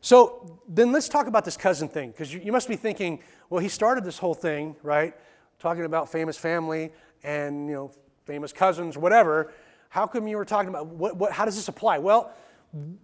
So 0.00 0.60
then 0.68 0.92
let's 0.92 1.08
talk 1.08 1.26
about 1.26 1.44
this 1.44 1.56
cousin 1.56 1.88
thing, 1.88 2.10
because 2.10 2.32
you, 2.32 2.40
you, 2.40 2.52
must 2.52 2.68
be 2.68 2.76
thinking, 2.76 3.20
well, 3.50 3.60
he 3.60 3.68
started 3.68 4.04
this 4.04 4.18
whole 4.18 4.34
thing, 4.34 4.74
right? 4.82 5.14
Talking 5.58 5.84
about 5.84 6.10
famous 6.10 6.36
family 6.36 6.92
and 7.22 7.68
you 7.68 7.74
know 7.74 7.92
famous 8.24 8.52
cousins, 8.52 8.98
whatever. 8.98 9.52
How 9.90 10.06
come 10.06 10.26
you 10.26 10.36
were 10.36 10.44
talking 10.44 10.70
about 10.70 10.86
what, 10.86 11.16
what 11.16 11.32
how 11.32 11.44
does 11.44 11.54
this 11.54 11.68
apply? 11.68 11.98
Well, 11.98 12.32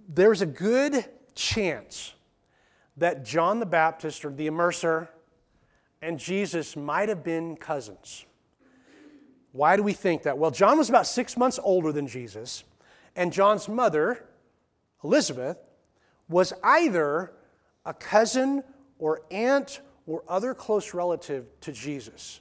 there's 0.08 0.40
a 0.40 0.46
good 0.46 1.04
chance 1.34 2.14
that 2.96 3.24
John 3.24 3.60
the 3.60 3.66
Baptist 3.66 4.24
or 4.24 4.30
the 4.30 4.48
immerser 4.48 5.08
and 6.02 6.18
Jesus 6.18 6.76
might 6.76 7.08
have 7.08 7.24
been 7.24 7.56
cousins. 7.56 8.24
Why 9.52 9.76
do 9.76 9.82
we 9.82 9.92
think 9.92 10.22
that? 10.22 10.38
Well, 10.38 10.50
John 10.50 10.78
was 10.78 10.88
about 10.88 11.06
six 11.06 11.36
months 11.36 11.58
older 11.62 11.92
than 11.92 12.06
Jesus, 12.06 12.64
and 13.16 13.32
John's 13.32 13.68
mother, 13.68 14.24
Elizabeth, 15.02 15.58
was 16.28 16.52
either 16.62 17.32
a 17.84 17.94
cousin 17.94 18.62
or 18.98 19.22
aunt 19.30 19.80
or 20.06 20.22
other 20.28 20.54
close 20.54 20.94
relative 20.94 21.46
to 21.60 21.72
Jesus. 21.72 22.40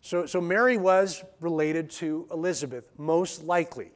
So, 0.00 0.26
so 0.26 0.40
Mary 0.40 0.76
was 0.76 1.24
related 1.40 1.90
to 1.92 2.28
Elizabeth, 2.30 2.84
most 2.98 3.42
likely. 3.44 3.90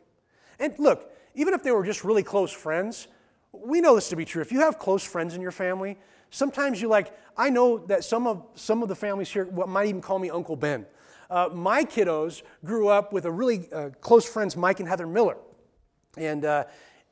And 0.59 0.75
look, 0.79 1.13
even 1.35 1.55
if 1.55 1.63
they 1.63 1.71
were 1.71 1.85
just 1.85 2.03
really 2.03 2.23
close 2.23 2.51
friends, 2.51 3.09
we 3.53 3.81
know 3.81 3.95
this 3.95 4.09
to 4.11 4.17
be 4.17 4.25
true. 4.25 4.43
If 4.43 4.53
you 4.53 4.61
have 4.61 4.79
close 4.79 5.05
friends 5.05 5.35
in 5.35 5.41
your 5.41 5.51
family, 5.51 5.99
sometimes 6.31 6.81
you 6.81 6.89
like, 6.89 7.17
I 7.37 7.51
know 7.51 7.79
that 7.87 8.05
some 8.05 8.27
of, 8.27 8.45
some 8.55 8.83
of 8.83 8.89
the 8.89 8.97
families 8.97 9.31
here 9.31 9.47
might 9.47 9.87
even 9.87 10.01
call 10.01 10.19
me 10.19 10.31
Uncle 10.31 10.57
Ben. 10.57 10.87
Uh, 11.31 11.49
my 11.53 11.85
kiddos 11.85 12.43
grew 12.65 12.89
up 12.89 13.13
with 13.13 13.27
a 13.27 13.31
really 13.31 13.71
uh, 13.73 13.91
close 14.01 14.25
friends, 14.25 14.57
Mike 14.57 14.81
and 14.81 14.89
Heather 14.89 15.07
Miller. 15.07 15.37
And, 16.17 16.45
uh, 16.45 16.65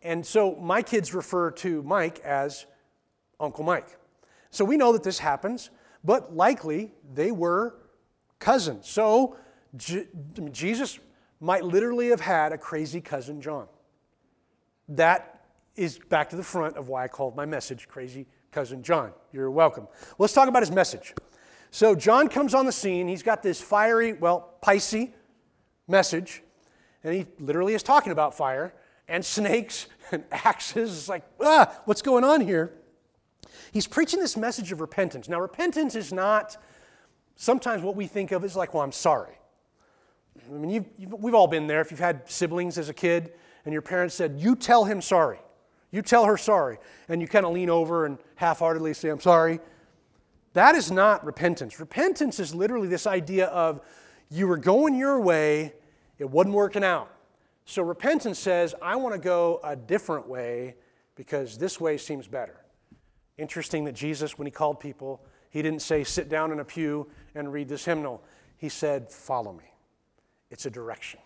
and 0.02 0.24
so 0.24 0.56
my 0.56 0.82
kids 0.82 1.12
refer 1.12 1.50
to 1.52 1.82
Mike 1.82 2.20
as 2.20 2.66
Uncle 3.38 3.64
Mike. 3.64 3.98
So 4.50 4.64
we 4.64 4.76
know 4.76 4.92
that 4.92 5.02
this 5.02 5.18
happens, 5.18 5.70
but 6.02 6.34
likely 6.34 6.92
they 7.14 7.30
were 7.30 7.74
cousins. 8.38 8.88
So 8.88 9.36
Jesus 10.50 10.98
might 11.40 11.64
literally 11.64 12.08
have 12.08 12.20
had 12.20 12.52
a 12.52 12.58
crazy 12.58 13.00
cousin 13.00 13.42
John. 13.42 13.66
That 14.88 15.35
is 15.76 15.98
back 15.98 16.30
to 16.30 16.36
the 16.36 16.42
front 16.42 16.76
of 16.76 16.88
why 16.88 17.04
I 17.04 17.08
called 17.08 17.36
my 17.36 17.46
message 17.46 17.88
Crazy 17.88 18.26
Cousin 18.50 18.82
John. 18.82 19.12
You're 19.32 19.50
welcome. 19.50 19.86
Let's 20.18 20.32
talk 20.32 20.48
about 20.48 20.62
his 20.62 20.70
message. 20.70 21.14
So 21.70 21.94
John 21.94 22.28
comes 22.28 22.54
on 22.54 22.66
the 22.66 22.72
scene. 22.72 23.08
He's 23.08 23.22
got 23.22 23.42
this 23.42 23.60
fiery, 23.60 24.14
well, 24.14 24.54
Pisces 24.62 25.08
message, 25.88 26.42
and 27.04 27.14
he 27.14 27.26
literally 27.38 27.74
is 27.74 27.82
talking 27.82 28.12
about 28.12 28.36
fire 28.36 28.74
and 29.08 29.24
snakes 29.24 29.86
and 30.12 30.24
axes. 30.32 30.96
It's 30.96 31.08
like, 31.08 31.24
ah, 31.40 31.72
what's 31.84 32.02
going 32.02 32.24
on 32.24 32.40
here? 32.40 32.72
He's 33.72 33.86
preaching 33.86 34.20
this 34.20 34.36
message 34.36 34.72
of 34.72 34.80
repentance. 34.80 35.28
Now, 35.28 35.40
repentance 35.40 35.94
is 35.94 36.12
not 36.12 36.56
sometimes 37.36 37.82
what 37.82 37.94
we 37.94 38.06
think 38.06 38.32
of 38.32 38.42
as 38.44 38.56
like, 38.56 38.74
well, 38.74 38.82
I'm 38.82 38.92
sorry. 38.92 39.34
I 40.48 40.52
mean, 40.52 40.70
you've, 40.70 40.86
you've, 40.96 41.12
we've 41.12 41.34
all 41.34 41.46
been 41.46 41.66
there. 41.66 41.80
If 41.80 41.90
you've 41.90 42.00
had 42.00 42.28
siblings 42.28 42.78
as 42.78 42.88
a 42.88 42.94
kid 42.94 43.32
and 43.64 43.72
your 43.72 43.82
parents 43.82 44.14
said, 44.14 44.36
you 44.38 44.56
tell 44.56 44.84
him 44.84 45.02
sorry, 45.02 45.38
you 45.96 46.02
tell 46.02 46.26
her 46.26 46.36
sorry, 46.36 46.78
and 47.08 47.20
you 47.20 47.26
kind 47.26 47.44
of 47.44 47.52
lean 47.52 47.70
over 47.70 48.06
and 48.06 48.18
half 48.36 48.60
heartedly 48.60 48.94
say, 48.94 49.08
I'm 49.08 49.20
sorry. 49.20 49.58
That 50.52 50.74
is 50.74 50.90
not 50.90 51.24
repentance. 51.24 51.80
Repentance 51.80 52.38
is 52.38 52.54
literally 52.54 52.88
this 52.88 53.06
idea 53.06 53.46
of 53.46 53.80
you 54.30 54.46
were 54.46 54.56
going 54.56 54.94
your 54.94 55.20
way, 55.20 55.72
it 56.18 56.30
wasn't 56.30 56.54
working 56.54 56.84
out. 56.84 57.10
So 57.64 57.82
repentance 57.82 58.38
says, 58.38 58.74
I 58.80 58.96
want 58.96 59.14
to 59.14 59.20
go 59.20 59.60
a 59.64 59.74
different 59.74 60.28
way 60.28 60.76
because 61.16 61.58
this 61.58 61.80
way 61.80 61.98
seems 61.98 62.28
better. 62.28 62.60
Interesting 63.38 63.84
that 63.84 63.94
Jesus, 63.94 64.38
when 64.38 64.46
he 64.46 64.50
called 64.50 64.80
people, 64.80 65.24
he 65.50 65.62
didn't 65.62 65.82
say, 65.82 66.04
sit 66.04 66.28
down 66.28 66.52
in 66.52 66.60
a 66.60 66.64
pew 66.64 67.08
and 67.34 67.52
read 67.52 67.68
this 67.68 67.84
hymnal. 67.84 68.22
He 68.56 68.68
said, 68.68 69.10
follow 69.10 69.52
me. 69.52 69.64
It's 70.50 70.66
a 70.66 70.70
direction. 70.70 71.20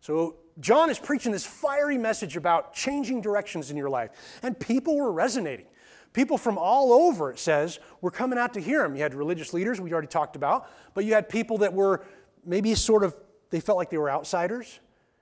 So 0.00 0.36
John 0.60 0.90
is 0.90 0.98
preaching 0.98 1.32
this 1.32 1.44
fiery 1.44 1.98
message 1.98 2.36
about 2.36 2.72
changing 2.72 3.20
directions 3.20 3.70
in 3.70 3.76
your 3.76 3.90
life. 3.90 4.10
And 4.42 4.58
people 4.58 4.96
were 4.96 5.12
resonating. 5.12 5.66
People 6.12 6.38
from 6.38 6.56
all 6.56 6.92
over, 6.92 7.30
it 7.30 7.38
says, 7.38 7.78
were 8.00 8.10
coming 8.10 8.38
out 8.38 8.54
to 8.54 8.60
hear 8.60 8.84
him. 8.84 8.94
You 8.96 9.02
had 9.02 9.14
religious 9.14 9.52
leaders, 9.52 9.80
we 9.80 9.92
already 9.92 10.08
talked 10.08 10.34
about, 10.34 10.70
but 10.94 11.04
you 11.04 11.12
had 11.12 11.28
people 11.28 11.58
that 11.58 11.74
were 11.74 12.04
maybe 12.44 12.74
sort 12.74 13.04
of, 13.04 13.14
they 13.50 13.60
felt 13.60 13.76
like 13.76 13.90
they 13.90 13.98
were 13.98 14.10
outsiders. 14.10 14.80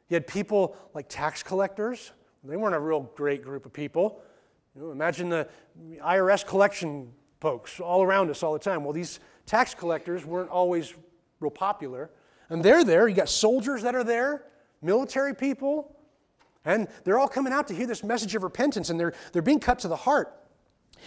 You 0.08 0.14
had 0.14 0.26
people 0.26 0.76
like 0.94 1.06
tax 1.08 1.42
collectors. 1.42 2.12
They 2.44 2.56
weren't 2.56 2.74
a 2.74 2.80
real 2.80 3.10
great 3.16 3.42
group 3.42 3.66
of 3.66 3.72
people. 3.72 4.20
You 4.76 4.82
know, 4.82 4.90
imagine 4.90 5.28
the 5.30 5.48
IRS 6.00 6.46
collection 6.46 7.10
folks 7.40 7.80
all 7.80 8.02
around 8.02 8.30
us 8.30 8.42
all 8.42 8.52
the 8.52 8.58
time. 8.58 8.84
Well, 8.84 8.92
these 8.92 9.18
tax 9.46 9.74
collectors 9.74 10.24
weren't 10.24 10.50
always 10.50 10.94
real 11.40 11.50
popular. 11.50 12.10
And 12.50 12.62
they're 12.62 12.84
there. 12.84 13.08
You 13.08 13.14
got 13.14 13.28
soldiers 13.28 13.82
that 13.82 13.94
are 13.94 14.04
there, 14.04 14.44
military 14.84 15.34
people, 15.34 15.96
and 16.64 16.88
they're 17.04 17.18
all 17.18 17.28
coming 17.28 17.52
out 17.52 17.68
to 17.68 17.74
hear 17.74 17.86
this 17.86 18.04
message 18.04 18.34
of 18.34 18.42
repentance, 18.42 18.90
and 18.90 18.98
they're, 18.98 19.14
they're 19.32 19.42
being 19.42 19.60
cut 19.60 19.80
to 19.80 19.88
the 19.88 19.96
heart. 19.96 20.34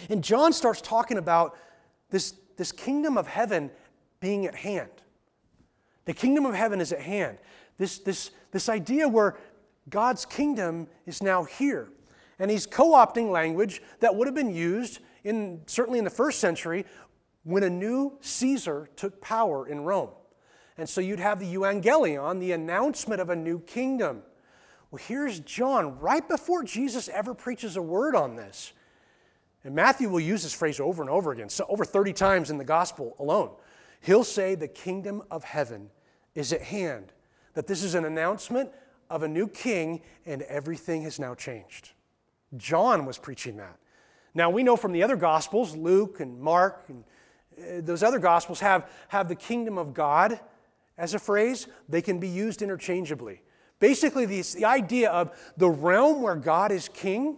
And 0.09 0.23
John 0.23 0.53
starts 0.53 0.81
talking 0.81 1.17
about 1.17 1.57
this, 2.09 2.33
this 2.57 2.71
kingdom 2.71 3.17
of 3.17 3.27
heaven 3.27 3.71
being 4.19 4.45
at 4.45 4.55
hand. 4.55 4.89
The 6.05 6.13
kingdom 6.13 6.45
of 6.45 6.53
heaven 6.53 6.79
is 6.79 6.91
at 6.91 7.01
hand. 7.01 7.37
This, 7.77 7.99
this, 7.99 8.31
this 8.51 8.69
idea 8.69 9.07
where 9.07 9.37
God's 9.89 10.25
kingdom 10.25 10.87
is 11.05 11.21
now 11.21 11.43
here. 11.43 11.89
And 12.39 12.51
he's 12.51 12.65
co 12.65 12.91
opting 12.91 13.31
language 13.31 13.81
that 13.99 14.15
would 14.15 14.27
have 14.27 14.35
been 14.35 14.53
used 14.53 14.99
in, 15.23 15.61
certainly 15.65 15.99
in 15.99 16.05
the 16.05 16.11
first 16.11 16.39
century 16.39 16.85
when 17.43 17.63
a 17.63 17.69
new 17.69 18.17
Caesar 18.21 18.89
took 18.95 19.21
power 19.21 19.67
in 19.67 19.81
Rome. 19.81 20.09
And 20.77 20.87
so 20.87 21.01
you'd 21.01 21.19
have 21.19 21.39
the 21.39 21.53
evangelion, 21.53 22.39
the 22.39 22.51
announcement 22.51 23.19
of 23.19 23.29
a 23.29 23.35
new 23.35 23.59
kingdom. 23.59 24.21
Well, 24.91 25.01
here's 25.05 25.39
John 25.39 25.99
right 25.99 26.27
before 26.27 26.63
Jesus 26.63 27.09
ever 27.09 27.33
preaches 27.33 27.75
a 27.75 27.81
word 27.81 28.15
on 28.15 28.35
this. 28.35 28.73
And 29.63 29.75
Matthew 29.75 30.09
will 30.09 30.19
use 30.19 30.43
this 30.43 30.53
phrase 30.53 30.79
over 30.79 31.01
and 31.01 31.09
over 31.09 31.31
again, 31.31 31.49
so 31.49 31.65
over 31.67 31.83
30 31.83 32.13
times 32.13 32.49
in 32.49 32.57
the 32.57 32.63
gospel 32.63 33.15
alone. 33.19 33.51
He'll 34.01 34.23
say, 34.23 34.55
The 34.55 34.67
kingdom 34.67 35.23
of 35.29 35.43
heaven 35.43 35.89
is 36.35 36.53
at 36.53 36.61
hand 36.61 37.11
that 37.53 37.67
this 37.67 37.83
is 37.83 37.95
an 37.95 38.05
announcement 38.05 38.69
of 39.09 39.23
a 39.23 39.27
new 39.27 39.47
king 39.47 40.01
and 40.25 40.43
everything 40.43 41.01
has 41.01 41.19
now 41.19 41.33
changed. 41.33 41.91
John 42.55 43.05
was 43.05 43.17
preaching 43.17 43.57
that. 43.57 43.77
Now 44.33 44.49
we 44.49 44.63
know 44.63 44.75
from 44.75 44.91
the 44.91 45.03
other 45.03 45.15
gospels, 45.15 45.75
Luke 45.75 46.19
and 46.19 46.39
Mark 46.39 46.85
and 46.87 47.03
uh, 47.57 47.81
those 47.81 48.03
other 48.03 48.19
gospels 48.19 48.59
have, 48.59 48.89
have 49.07 49.27
the 49.27 49.35
kingdom 49.35 49.77
of 49.77 49.93
God 49.93 50.39
as 50.97 51.13
a 51.13 51.19
phrase. 51.19 51.67
They 51.87 52.01
can 52.01 52.19
be 52.19 52.27
used 52.27 52.61
interchangeably. 52.61 53.41
Basically, 53.79 54.25
the, 54.25 54.41
the 54.41 54.65
idea 54.65 55.11
of 55.11 55.31
the 55.57 55.69
realm 55.69 56.21
where 56.21 56.35
God 56.35 56.71
is 56.71 56.89
king 56.89 57.37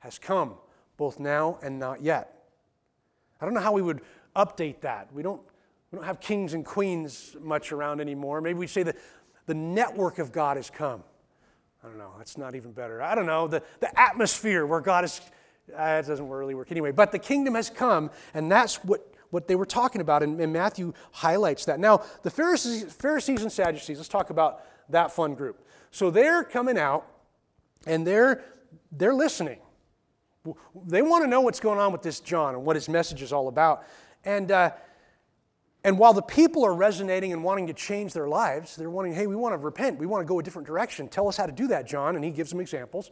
has 0.00 0.18
come, 0.18 0.54
both 0.96 1.20
now 1.20 1.58
and 1.62 1.78
not 1.78 2.02
yet. 2.02 2.48
I 3.40 3.44
don't 3.44 3.54
know 3.54 3.60
how 3.60 3.72
we 3.72 3.82
would 3.82 4.00
update 4.34 4.80
that. 4.80 5.12
We 5.12 5.22
don't, 5.22 5.40
we 5.90 5.96
don't 5.96 6.04
have 6.04 6.20
kings 6.20 6.54
and 6.54 6.64
queens 6.64 7.36
much 7.40 7.70
around 7.70 8.00
anymore. 8.00 8.40
Maybe 8.40 8.58
we 8.58 8.66
say 8.66 8.82
that 8.82 8.96
the 9.46 9.54
network 9.54 10.18
of 10.18 10.32
God 10.32 10.56
has 10.56 10.70
come. 10.70 11.04
I 11.82 11.88
don't 11.88 11.98
know. 11.98 12.12
That's 12.18 12.38
not 12.38 12.54
even 12.54 12.72
better. 12.72 13.02
I 13.02 13.14
don't 13.14 13.26
know. 13.26 13.48
The, 13.48 13.62
the 13.80 14.00
atmosphere 14.00 14.66
where 14.66 14.80
God 14.80 15.04
is, 15.04 15.20
uh, 15.76 16.00
it 16.02 16.06
doesn't 16.06 16.28
really 16.28 16.54
work 16.54 16.70
anyway. 16.70 16.92
But 16.92 17.12
the 17.12 17.18
kingdom 17.18 17.54
has 17.56 17.70
come, 17.70 18.10
and 18.34 18.50
that's 18.50 18.84
what, 18.84 19.11
what 19.32 19.48
they 19.48 19.56
were 19.56 19.66
talking 19.66 20.02
about. 20.02 20.22
And, 20.22 20.38
and 20.40 20.52
Matthew 20.52 20.92
highlights 21.10 21.64
that. 21.64 21.80
Now, 21.80 22.04
the 22.22 22.30
Pharisees, 22.30 22.92
Pharisees 22.92 23.42
and 23.42 23.50
Sadducees, 23.50 23.96
let's 23.96 24.08
talk 24.08 24.28
about 24.28 24.62
that 24.90 25.10
fun 25.10 25.34
group. 25.34 25.66
So 25.90 26.10
they're 26.10 26.44
coming 26.44 26.78
out 26.78 27.06
and 27.86 28.06
they're, 28.06 28.44
they're 28.92 29.14
listening. 29.14 29.58
They 30.86 31.00
want 31.00 31.24
to 31.24 31.28
know 31.28 31.40
what's 31.40 31.60
going 31.60 31.78
on 31.78 31.92
with 31.92 32.02
this 32.02 32.20
John 32.20 32.54
and 32.54 32.64
what 32.64 32.76
his 32.76 32.90
message 32.90 33.22
is 33.22 33.32
all 33.32 33.48
about. 33.48 33.84
And, 34.24 34.50
uh, 34.50 34.72
and 35.82 35.98
while 35.98 36.12
the 36.12 36.22
people 36.22 36.64
are 36.66 36.74
resonating 36.74 37.32
and 37.32 37.42
wanting 37.42 37.68
to 37.68 37.72
change 37.72 38.12
their 38.12 38.28
lives, 38.28 38.76
they're 38.76 38.90
wanting, 38.90 39.14
hey, 39.14 39.26
we 39.26 39.34
want 39.34 39.54
to 39.54 39.56
repent. 39.56 39.98
We 39.98 40.06
want 40.06 40.20
to 40.20 40.28
go 40.28 40.38
a 40.40 40.42
different 40.42 40.68
direction. 40.68 41.08
Tell 41.08 41.26
us 41.26 41.38
how 41.38 41.46
to 41.46 41.52
do 41.52 41.68
that, 41.68 41.86
John. 41.86 42.16
And 42.16 42.24
he 42.24 42.32
gives 42.32 42.50
them 42.50 42.60
examples. 42.60 43.10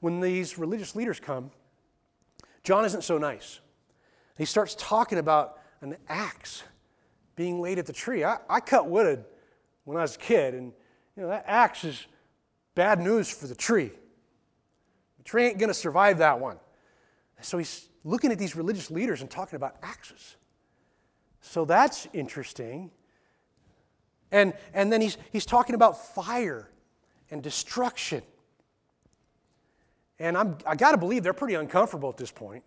When 0.00 0.18
these 0.18 0.58
religious 0.58 0.96
leaders 0.96 1.20
come, 1.20 1.52
John 2.64 2.84
isn't 2.84 3.04
so 3.04 3.16
nice. 3.16 3.60
He 4.38 4.44
starts 4.44 4.74
talking 4.78 5.18
about 5.18 5.58
an 5.80 5.96
axe 6.08 6.62
being 7.36 7.60
laid 7.60 7.78
at 7.78 7.86
the 7.86 7.92
tree. 7.92 8.24
I, 8.24 8.38
I 8.48 8.60
cut 8.60 8.88
wood 8.88 9.24
when 9.84 9.96
I 9.96 10.02
was 10.02 10.16
a 10.16 10.18
kid, 10.18 10.54
and 10.54 10.72
you 11.16 11.22
know, 11.22 11.28
that 11.28 11.44
axe 11.46 11.84
is 11.84 12.06
bad 12.74 13.00
news 13.00 13.30
for 13.30 13.46
the 13.46 13.54
tree. 13.54 13.90
The 15.18 15.24
tree 15.24 15.46
ain't 15.46 15.58
going 15.58 15.68
to 15.68 15.74
survive 15.74 16.18
that 16.18 16.40
one. 16.40 16.58
So 17.40 17.58
he's 17.58 17.88
looking 18.04 18.32
at 18.32 18.38
these 18.38 18.56
religious 18.56 18.90
leaders 18.90 19.20
and 19.20 19.30
talking 19.30 19.56
about 19.56 19.76
axes. 19.82 20.36
So 21.40 21.64
that's 21.64 22.06
interesting. 22.12 22.90
And, 24.30 24.54
and 24.72 24.92
then 24.92 25.00
he's, 25.00 25.18
he's 25.32 25.44
talking 25.44 25.74
about 25.74 26.14
fire 26.14 26.68
and 27.30 27.42
destruction. 27.42 28.22
And 30.18 30.36
I'm, 30.38 30.56
I 30.64 30.76
got 30.76 30.92
to 30.92 30.98
believe 30.98 31.22
they're 31.22 31.32
pretty 31.32 31.54
uncomfortable 31.54 32.08
at 32.08 32.16
this 32.16 32.30
point. 32.30 32.62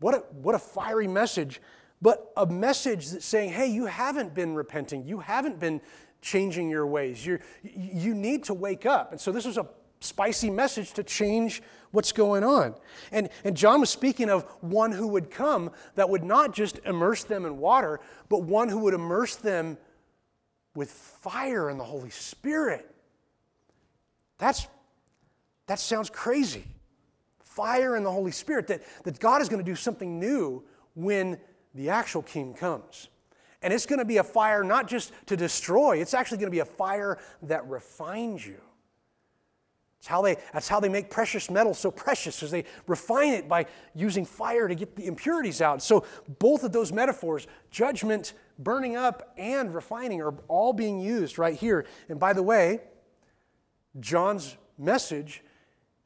What 0.00 0.14
a, 0.14 0.18
what 0.32 0.54
a 0.54 0.58
fiery 0.58 1.06
message, 1.06 1.60
but 2.02 2.32
a 2.36 2.46
message 2.46 3.10
that's 3.10 3.24
saying, 3.24 3.50
hey, 3.50 3.66
you 3.66 3.86
haven't 3.86 4.34
been 4.34 4.54
repenting. 4.54 5.06
You 5.06 5.20
haven't 5.20 5.60
been 5.60 5.80
changing 6.22 6.68
your 6.68 6.86
ways. 6.86 7.24
you 7.24 7.38
you 7.62 8.14
need 8.14 8.44
to 8.44 8.54
wake 8.54 8.84
up. 8.84 9.12
And 9.12 9.20
so 9.20 9.32
this 9.32 9.44
was 9.44 9.56
a 9.56 9.66
spicy 10.00 10.50
message 10.50 10.92
to 10.94 11.02
change 11.02 11.62
what's 11.90 12.12
going 12.12 12.42
on. 12.42 12.74
And, 13.12 13.28
and 13.44 13.56
John 13.56 13.80
was 13.80 13.90
speaking 13.90 14.30
of 14.30 14.44
one 14.60 14.92
who 14.92 15.08
would 15.08 15.30
come 15.30 15.70
that 15.94 16.08
would 16.08 16.24
not 16.24 16.54
just 16.54 16.80
immerse 16.84 17.24
them 17.24 17.44
in 17.44 17.58
water, 17.58 18.00
but 18.28 18.42
one 18.42 18.68
who 18.68 18.78
would 18.78 18.94
immerse 18.94 19.36
them 19.36 19.76
with 20.74 20.90
fire 20.90 21.68
and 21.68 21.78
the 21.78 21.84
Holy 21.84 22.10
Spirit. 22.10 22.88
That's, 24.38 24.66
that 25.66 25.78
sounds 25.78 26.08
crazy. 26.08 26.64
Fire 27.50 27.96
and 27.96 28.06
the 28.06 28.12
Holy 28.12 28.30
Spirit, 28.30 28.68
that, 28.68 28.82
that 29.02 29.18
God 29.18 29.42
is 29.42 29.48
going 29.48 29.58
to 29.58 29.68
do 29.68 29.74
something 29.74 30.20
new 30.20 30.62
when 30.94 31.36
the 31.74 31.90
actual 31.90 32.22
king 32.22 32.54
comes. 32.54 33.08
And 33.60 33.74
it's 33.74 33.86
going 33.86 33.98
to 33.98 34.04
be 34.04 34.18
a 34.18 34.24
fire 34.24 34.62
not 34.62 34.88
just 34.88 35.12
to 35.26 35.36
destroy, 35.36 35.98
it's 35.98 36.14
actually 36.14 36.38
going 36.38 36.46
to 36.46 36.54
be 36.54 36.60
a 36.60 36.64
fire 36.64 37.18
that 37.42 37.68
refines 37.68 38.46
you. 38.46 38.60
That's 39.98 40.06
how 40.06 40.22
they, 40.22 40.36
that's 40.52 40.68
how 40.68 40.78
they 40.80 40.88
make 40.88 41.10
precious 41.10 41.50
metals 41.50 41.78
so 41.78 41.90
precious, 41.90 42.36
because 42.36 42.52
they 42.52 42.64
refine 42.86 43.34
it 43.34 43.48
by 43.48 43.66
using 43.94 44.24
fire 44.24 44.68
to 44.68 44.74
get 44.74 44.94
the 44.96 45.06
impurities 45.06 45.60
out. 45.60 45.82
So, 45.82 46.06
both 46.38 46.62
of 46.62 46.72
those 46.72 46.90
metaphors, 46.90 47.48
judgment, 47.70 48.32
burning 48.58 48.96
up, 48.96 49.34
and 49.36 49.74
refining, 49.74 50.22
are 50.22 50.34
all 50.48 50.72
being 50.72 51.00
used 51.00 51.36
right 51.36 51.54
here. 51.54 51.84
And 52.08 52.18
by 52.18 52.32
the 52.32 52.42
way, 52.42 52.80
John's 53.98 54.56
message 54.78 55.42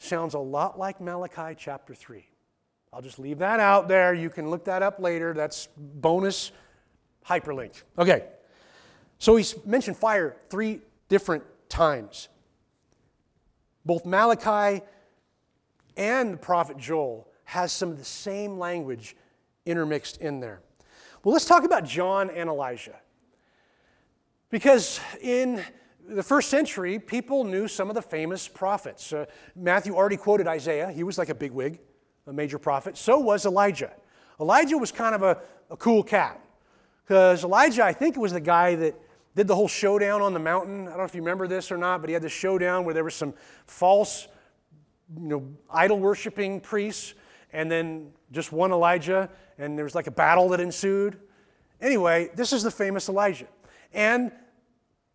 sounds 0.04 0.34
a 0.34 0.38
lot 0.38 0.78
like 0.78 1.00
Malachi 1.00 1.54
chapter 1.58 1.94
3. 1.94 2.26
I'll 2.92 3.02
just 3.02 3.18
leave 3.18 3.38
that 3.38 3.58
out 3.58 3.88
there. 3.88 4.14
You 4.14 4.30
can 4.30 4.50
look 4.50 4.64
that 4.66 4.82
up 4.82 5.00
later. 5.00 5.34
That's 5.34 5.68
bonus 5.76 6.52
hyperlink. 7.26 7.82
Okay. 7.98 8.24
So 9.18 9.36
he's 9.36 9.54
mentioned 9.64 9.96
fire 9.96 10.36
three 10.48 10.80
different 11.08 11.42
times. 11.68 12.28
Both 13.84 14.06
Malachi 14.06 14.84
and 15.96 16.34
the 16.34 16.38
prophet 16.38 16.78
Joel 16.78 17.28
has 17.44 17.72
some 17.72 17.90
of 17.90 17.98
the 17.98 18.04
same 18.04 18.58
language 18.58 19.16
intermixed 19.66 20.18
in 20.18 20.40
there. 20.40 20.60
Well, 21.22 21.32
let's 21.32 21.46
talk 21.46 21.64
about 21.64 21.84
John 21.84 22.30
and 22.30 22.48
Elijah. 22.48 22.96
Because 24.50 25.00
in 25.20 25.64
the 26.08 26.22
first 26.22 26.50
century, 26.50 26.98
people 26.98 27.44
knew 27.44 27.68
some 27.68 27.88
of 27.88 27.94
the 27.94 28.02
famous 28.02 28.48
prophets. 28.48 29.12
Uh, 29.12 29.26
Matthew 29.56 29.94
already 29.94 30.16
quoted 30.16 30.46
Isaiah. 30.46 30.90
He 30.90 31.02
was 31.02 31.18
like 31.18 31.28
a 31.28 31.34
bigwig, 31.34 31.80
a 32.26 32.32
major 32.32 32.58
prophet. 32.58 32.96
So 32.96 33.18
was 33.18 33.46
Elijah. 33.46 33.92
Elijah 34.40 34.76
was 34.76 34.92
kind 34.92 35.14
of 35.14 35.22
a, 35.22 35.38
a 35.70 35.76
cool 35.76 36.02
cat. 36.02 36.40
Because 37.04 37.44
Elijah, 37.44 37.84
I 37.84 37.92
think, 37.92 38.16
was 38.16 38.32
the 38.32 38.40
guy 38.40 38.74
that 38.76 38.94
did 39.34 39.46
the 39.46 39.54
whole 39.54 39.68
showdown 39.68 40.22
on 40.22 40.32
the 40.32 40.38
mountain. 40.38 40.86
I 40.86 40.90
don't 40.90 40.98
know 40.98 41.04
if 41.04 41.14
you 41.14 41.20
remember 41.20 41.46
this 41.46 41.70
or 41.72 41.76
not, 41.76 42.00
but 42.00 42.08
he 42.08 42.14
had 42.14 42.22
this 42.22 42.32
showdown 42.32 42.84
where 42.84 42.94
there 42.94 43.04
was 43.04 43.14
some 43.14 43.34
false, 43.66 44.28
you 45.16 45.28
know, 45.28 45.48
idol 45.70 45.98
worshiping 45.98 46.60
priests, 46.60 47.14
and 47.52 47.70
then 47.70 48.12
just 48.32 48.52
one 48.52 48.72
Elijah, 48.72 49.28
and 49.58 49.76
there 49.76 49.84
was 49.84 49.94
like 49.94 50.06
a 50.06 50.12
battle 50.12 50.48
that 50.50 50.60
ensued. 50.60 51.18
Anyway, 51.80 52.30
this 52.34 52.52
is 52.52 52.62
the 52.62 52.70
famous 52.70 53.08
Elijah. 53.08 53.46
And 53.92 54.32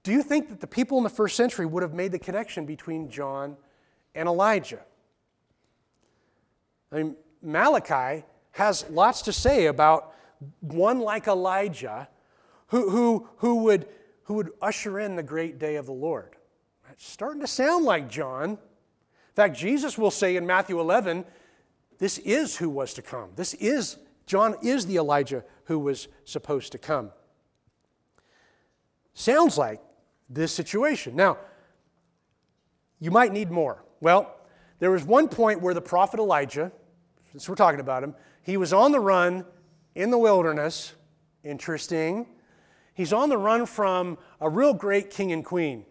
do 0.09 0.15
you 0.15 0.23
think 0.23 0.49
that 0.49 0.59
the 0.59 0.65
people 0.65 0.97
in 0.97 1.03
the 1.03 1.09
first 1.09 1.35
century 1.35 1.67
would 1.67 1.83
have 1.83 1.93
made 1.93 2.11
the 2.11 2.17
connection 2.17 2.65
between 2.65 3.11
John 3.11 3.55
and 4.15 4.27
Elijah? 4.27 4.79
I 6.91 6.95
mean, 6.95 7.15
Malachi 7.43 8.25
has 8.53 8.89
lots 8.89 9.21
to 9.21 9.31
say 9.31 9.67
about 9.67 10.15
one 10.61 10.99
like 10.99 11.27
Elijah 11.27 12.09
who, 12.69 12.89
who, 12.89 13.29
who 13.37 13.55
would 13.65 13.87
who 14.23 14.33
would 14.33 14.49
usher 14.63 14.99
in 14.99 15.15
the 15.15 15.21
great 15.21 15.59
day 15.59 15.75
of 15.75 15.85
the 15.85 15.91
Lord. 15.91 16.37
It's 16.91 17.07
starting 17.07 17.41
to 17.41 17.47
sound 17.47 17.85
like 17.85 18.09
John. 18.09 18.49
In 18.49 18.57
fact, 19.35 19.55
Jesus 19.55 19.95
will 19.95 20.09
say 20.09 20.37
in 20.37 20.47
Matthew 20.47 20.79
11, 20.79 21.23
this 21.99 22.17
is 22.17 22.57
who 22.57 22.71
was 22.71 22.95
to 22.95 23.03
come. 23.03 23.29
This 23.35 23.53
is, 23.53 23.97
John 24.25 24.55
is 24.63 24.87
the 24.87 24.95
Elijah 24.95 25.43
who 25.65 25.77
was 25.77 26.07
supposed 26.25 26.71
to 26.71 26.79
come. 26.79 27.11
Sounds 29.13 29.55
like 29.55 29.81
this 30.29 30.53
situation. 30.53 31.15
Now, 31.15 31.37
you 32.99 33.11
might 33.11 33.31
need 33.31 33.49
more. 33.49 33.83
Well, 34.01 34.35
there 34.79 34.91
was 34.91 35.03
one 35.03 35.27
point 35.27 35.61
where 35.61 35.73
the 35.73 35.81
prophet 35.81 36.19
Elijah, 36.19 36.71
since 37.31 37.47
we're 37.47 37.55
talking 37.55 37.79
about 37.79 38.03
him, 38.03 38.15
he 38.43 38.57
was 38.57 38.73
on 38.73 38.91
the 38.91 38.99
run 38.99 39.45
in 39.95 40.11
the 40.11 40.17
wilderness. 40.17 40.93
Interesting. 41.43 42.27
He's 42.93 43.13
on 43.13 43.29
the 43.29 43.37
run 43.37 43.65
from 43.65 44.17
a 44.41 44.49
real 44.49 44.73
great 44.73 45.09
king 45.09 45.31
and 45.31 45.43
queen. 45.43 45.85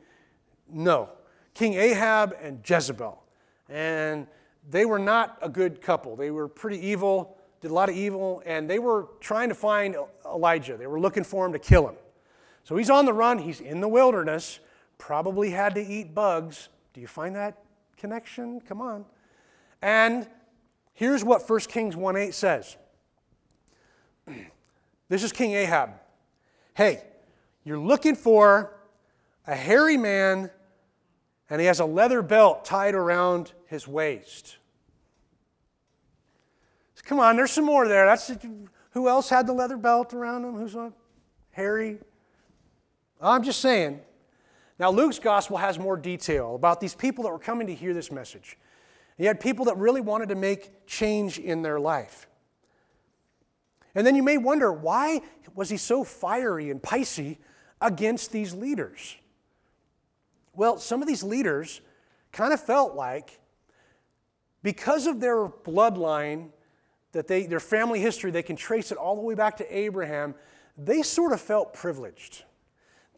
No, 0.70 1.08
King 1.54 1.74
Ahab 1.74 2.36
and 2.42 2.60
Jezebel. 2.68 3.22
And 3.68 4.26
they 4.68 4.84
were 4.84 4.98
not 4.98 5.38
a 5.40 5.48
good 5.48 5.80
couple. 5.80 6.16
They 6.16 6.30
were 6.30 6.48
pretty 6.48 6.86
evil, 6.86 7.38
did 7.60 7.70
a 7.70 7.74
lot 7.74 7.88
of 7.88 7.96
evil, 7.96 8.42
and 8.44 8.68
they 8.68 8.78
were 8.78 9.08
trying 9.20 9.48
to 9.48 9.54
find 9.54 9.96
Elijah. 10.26 10.76
They 10.76 10.86
were 10.86 11.00
looking 11.00 11.24
for 11.24 11.46
him 11.46 11.52
to 11.52 11.58
kill 11.58 11.88
him. 11.88 11.96
So 12.68 12.76
he's 12.76 12.90
on 12.90 13.06
the 13.06 13.14
run, 13.14 13.38
he's 13.38 13.62
in 13.62 13.80
the 13.80 13.88
wilderness, 13.88 14.60
probably 14.98 15.48
had 15.48 15.74
to 15.76 15.80
eat 15.80 16.14
bugs. 16.14 16.68
Do 16.92 17.00
you 17.00 17.06
find 17.06 17.34
that 17.34 17.62
connection? 17.96 18.60
Come 18.60 18.82
on. 18.82 19.06
And 19.80 20.28
here's 20.92 21.24
what 21.24 21.48
1 21.48 21.60
Kings 21.60 21.96
1:8 21.96 22.34
says. 22.34 22.76
This 25.08 25.22
is 25.22 25.32
King 25.32 25.52
Ahab. 25.52 25.92
Hey, 26.74 27.02
you're 27.64 27.78
looking 27.78 28.14
for 28.14 28.74
a 29.46 29.54
hairy 29.54 29.96
man, 29.96 30.50
and 31.48 31.62
he 31.62 31.66
has 31.66 31.80
a 31.80 31.86
leather 31.86 32.20
belt 32.20 32.66
tied 32.66 32.94
around 32.94 33.54
his 33.64 33.88
waist. 33.88 34.58
Come 37.06 37.18
on, 37.18 37.36
there's 37.36 37.52
some 37.52 37.64
more 37.64 37.88
there. 37.88 38.04
That's 38.04 38.30
who 38.90 39.08
else 39.08 39.30
had 39.30 39.46
the 39.46 39.54
leather 39.54 39.78
belt 39.78 40.12
around 40.12 40.44
him? 40.44 40.56
Who's 40.56 40.74
a 40.74 40.92
hairy? 41.52 42.00
I'm 43.20 43.42
just 43.42 43.60
saying. 43.60 44.00
Now, 44.78 44.90
Luke's 44.90 45.18
gospel 45.18 45.56
has 45.56 45.78
more 45.78 45.96
detail 45.96 46.54
about 46.54 46.80
these 46.80 46.94
people 46.94 47.24
that 47.24 47.30
were 47.30 47.38
coming 47.38 47.66
to 47.66 47.74
hear 47.74 47.92
this 47.92 48.12
message. 48.12 48.56
He 49.16 49.24
had 49.24 49.40
people 49.40 49.64
that 49.64 49.76
really 49.76 50.00
wanted 50.00 50.28
to 50.28 50.36
make 50.36 50.86
change 50.86 51.38
in 51.38 51.62
their 51.62 51.80
life. 51.80 52.28
And 53.94 54.06
then 54.06 54.14
you 54.14 54.22
may 54.22 54.38
wonder 54.38 54.72
why 54.72 55.22
was 55.54 55.68
he 55.68 55.76
so 55.76 56.04
fiery 56.04 56.70
and 56.70 56.80
picey 56.80 57.38
against 57.80 58.30
these 58.30 58.54
leaders? 58.54 59.16
Well, 60.54 60.78
some 60.78 61.02
of 61.02 61.08
these 61.08 61.24
leaders 61.24 61.80
kind 62.30 62.52
of 62.52 62.60
felt 62.60 62.94
like 62.94 63.40
because 64.62 65.06
of 65.06 65.18
their 65.18 65.48
bloodline, 65.48 66.50
that 67.12 67.26
they, 67.26 67.46
their 67.46 67.60
family 67.60 68.00
history, 68.00 68.30
they 68.30 68.42
can 68.42 68.54
trace 68.54 68.92
it 68.92 68.98
all 68.98 69.16
the 69.16 69.22
way 69.22 69.34
back 69.34 69.56
to 69.56 69.76
Abraham, 69.76 70.34
they 70.76 71.02
sort 71.02 71.32
of 71.32 71.40
felt 71.40 71.74
privileged. 71.74 72.44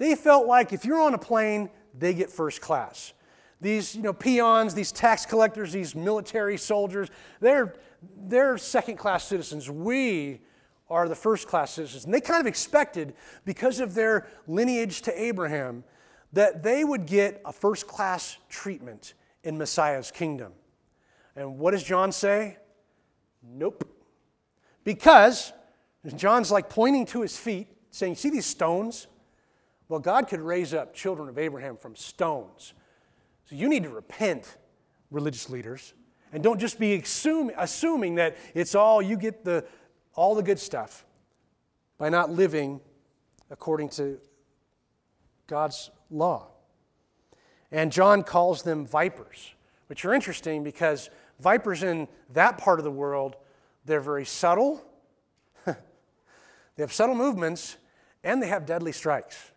They 0.00 0.14
felt 0.14 0.46
like 0.46 0.72
if 0.72 0.86
you're 0.86 0.98
on 0.98 1.12
a 1.12 1.18
plane, 1.18 1.68
they 1.96 2.14
get 2.14 2.30
first 2.30 2.62
class. 2.62 3.12
These 3.60 3.94
you 3.94 4.00
know, 4.00 4.14
peons, 4.14 4.72
these 4.72 4.92
tax 4.92 5.26
collectors, 5.26 5.72
these 5.72 5.94
military 5.94 6.56
soldiers, 6.56 7.08
they're, 7.38 7.74
they're 8.16 8.56
second 8.56 8.96
class 8.96 9.24
citizens. 9.24 9.68
We 9.68 10.40
are 10.88 11.06
the 11.06 11.14
first 11.14 11.46
class 11.46 11.72
citizens. 11.72 12.06
And 12.06 12.14
they 12.14 12.22
kind 12.22 12.40
of 12.40 12.46
expected, 12.46 13.12
because 13.44 13.78
of 13.78 13.92
their 13.92 14.26
lineage 14.46 15.02
to 15.02 15.22
Abraham, 15.22 15.84
that 16.32 16.62
they 16.62 16.82
would 16.82 17.04
get 17.04 17.42
a 17.44 17.52
first 17.52 17.86
class 17.86 18.38
treatment 18.48 19.12
in 19.44 19.58
Messiah's 19.58 20.10
kingdom. 20.10 20.54
And 21.36 21.58
what 21.58 21.72
does 21.72 21.84
John 21.84 22.10
say? 22.10 22.56
Nope. 23.42 23.84
Because 24.82 25.52
John's 26.16 26.50
like 26.50 26.70
pointing 26.70 27.04
to 27.06 27.20
his 27.20 27.36
feet, 27.36 27.68
saying, 27.90 28.14
See 28.14 28.30
these 28.30 28.46
stones? 28.46 29.06
Well, 29.90 29.98
God 29.98 30.28
could 30.28 30.40
raise 30.40 30.72
up 30.72 30.94
children 30.94 31.28
of 31.28 31.36
Abraham 31.36 31.76
from 31.76 31.96
stones. 31.96 32.74
So 33.46 33.56
you 33.56 33.68
need 33.68 33.82
to 33.82 33.88
repent, 33.88 34.56
religious 35.10 35.50
leaders, 35.50 35.94
and 36.32 36.44
don't 36.44 36.60
just 36.60 36.78
be 36.78 36.94
assuming, 36.94 37.56
assuming 37.58 38.14
that 38.14 38.36
it's 38.54 38.76
all, 38.76 39.02
you 39.02 39.16
get 39.16 39.44
the, 39.44 39.66
all 40.14 40.36
the 40.36 40.44
good 40.44 40.60
stuff 40.60 41.04
by 41.98 42.08
not 42.08 42.30
living 42.30 42.80
according 43.50 43.88
to 43.88 44.20
God's 45.48 45.90
law. 46.08 46.46
And 47.72 47.90
John 47.90 48.22
calls 48.22 48.62
them 48.62 48.86
vipers, 48.86 49.54
which 49.88 50.04
are 50.04 50.14
interesting 50.14 50.62
because 50.62 51.10
vipers 51.40 51.82
in 51.82 52.06
that 52.32 52.58
part 52.58 52.78
of 52.78 52.84
the 52.84 52.92
world, 52.92 53.34
they're 53.86 54.00
very 54.00 54.24
subtle. 54.24 54.84
they 55.66 55.74
have 56.78 56.92
subtle 56.92 57.16
movements 57.16 57.76
and 58.22 58.40
they 58.40 58.46
have 58.46 58.66
deadly 58.66 58.92
strikes. 58.92 59.50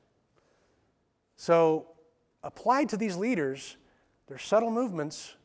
So, 1.43 1.87
applied 2.41 2.87
to 2.87 2.95
these 2.95 3.17
leaders, 3.17 3.75
they're 4.27 4.37
subtle 4.37 4.71
movements 4.71 5.35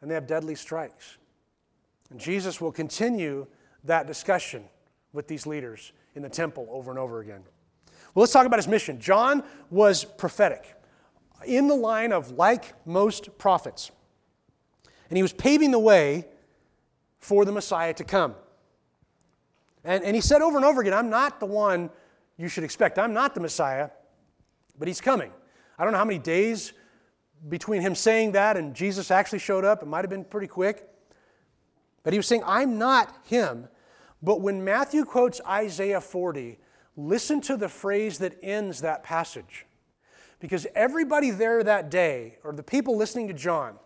and 0.00 0.08
they 0.08 0.14
have 0.14 0.24
deadly 0.24 0.54
strikes. 0.54 1.18
And 2.10 2.20
Jesus 2.20 2.60
will 2.60 2.70
continue 2.70 3.44
that 3.82 4.06
discussion 4.06 4.62
with 5.12 5.26
these 5.26 5.48
leaders 5.48 5.90
in 6.14 6.22
the 6.22 6.28
temple 6.28 6.68
over 6.70 6.92
and 6.92 6.98
over 7.00 7.18
again. 7.18 7.42
Well, 8.14 8.20
let's 8.22 8.32
talk 8.32 8.46
about 8.46 8.60
his 8.60 8.68
mission. 8.68 9.00
John 9.00 9.42
was 9.68 10.04
prophetic 10.04 10.76
in 11.44 11.66
the 11.66 11.74
line 11.74 12.12
of 12.12 12.30
like 12.30 12.74
most 12.86 13.36
prophets. 13.36 13.90
And 15.10 15.16
he 15.16 15.22
was 15.22 15.32
paving 15.32 15.72
the 15.72 15.80
way 15.80 16.24
for 17.18 17.44
the 17.44 17.50
Messiah 17.50 17.94
to 17.94 18.04
come. 18.04 18.36
And, 19.82 20.04
and 20.04 20.14
he 20.14 20.22
said 20.22 20.40
over 20.40 20.56
and 20.56 20.64
over 20.64 20.82
again, 20.82 20.94
I'm 20.94 21.10
not 21.10 21.40
the 21.40 21.46
one 21.46 21.90
you 22.36 22.46
should 22.46 22.62
expect. 22.62 22.96
I'm 22.96 23.12
not 23.12 23.34
the 23.34 23.40
Messiah, 23.40 23.90
but 24.78 24.86
he's 24.86 25.00
coming. 25.00 25.32
I 25.78 25.84
don't 25.84 25.92
know 25.92 25.98
how 25.98 26.04
many 26.04 26.18
days 26.18 26.72
between 27.48 27.82
him 27.82 27.94
saying 27.94 28.32
that 28.32 28.56
and 28.56 28.74
Jesus 28.74 29.10
actually 29.10 29.38
showed 29.38 29.64
up. 29.64 29.82
It 29.82 29.86
might 29.86 30.04
have 30.04 30.10
been 30.10 30.24
pretty 30.24 30.48
quick. 30.48 30.88
But 32.02 32.12
he 32.12 32.18
was 32.18 32.26
saying, 32.26 32.42
I'm 32.46 32.78
not 32.78 33.14
him. 33.24 33.68
But 34.22 34.40
when 34.40 34.64
Matthew 34.64 35.04
quotes 35.04 35.40
Isaiah 35.46 36.00
40, 36.00 36.58
listen 36.96 37.40
to 37.42 37.56
the 37.56 37.68
phrase 37.68 38.18
that 38.18 38.36
ends 38.42 38.80
that 38.80 39.04
passage. 39.04 39.66
Because 40.40 40.66
everybody 40.74 41.30
there 41.30 41.62
that 41.62 41.90
day, 41.90 42.38
or 42.42 42.52
the 42.52 42.62
people 42.62 42.96
listening 42.96 43.28
to 43.28 43.34
John, 43.34 43.76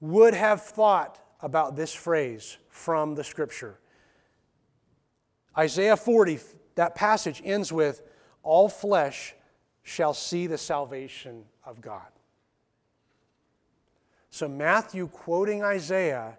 would 0.00 0.34
have 0.34 0.62
thought 0.62 1.18
about 1.40 1.76
this 1.76 1.92
phrase 1.92 2.56
from 2.68 3.14
the 3.14 3.24
scripture. 3.24 3.78
Isaiah 5.56 5.96
40, 5.96 6.38
that 6.76 6.94
passage 6.94 7.42
ends 7.44 7.72
with, 7.72 8.02
All 8.42 8.68
flesh 8.68 9.34
shall 9.82 10.14
see 10.14 10.46
the 10.46 10.58
salvation 10.58 11.44
of 11.64 11.80
God. 11.80 12.06
So, 14.30 14.48
Matthew 14.48 15.08
quoting 15.08 15.62
Isaiah, 15.62 16.38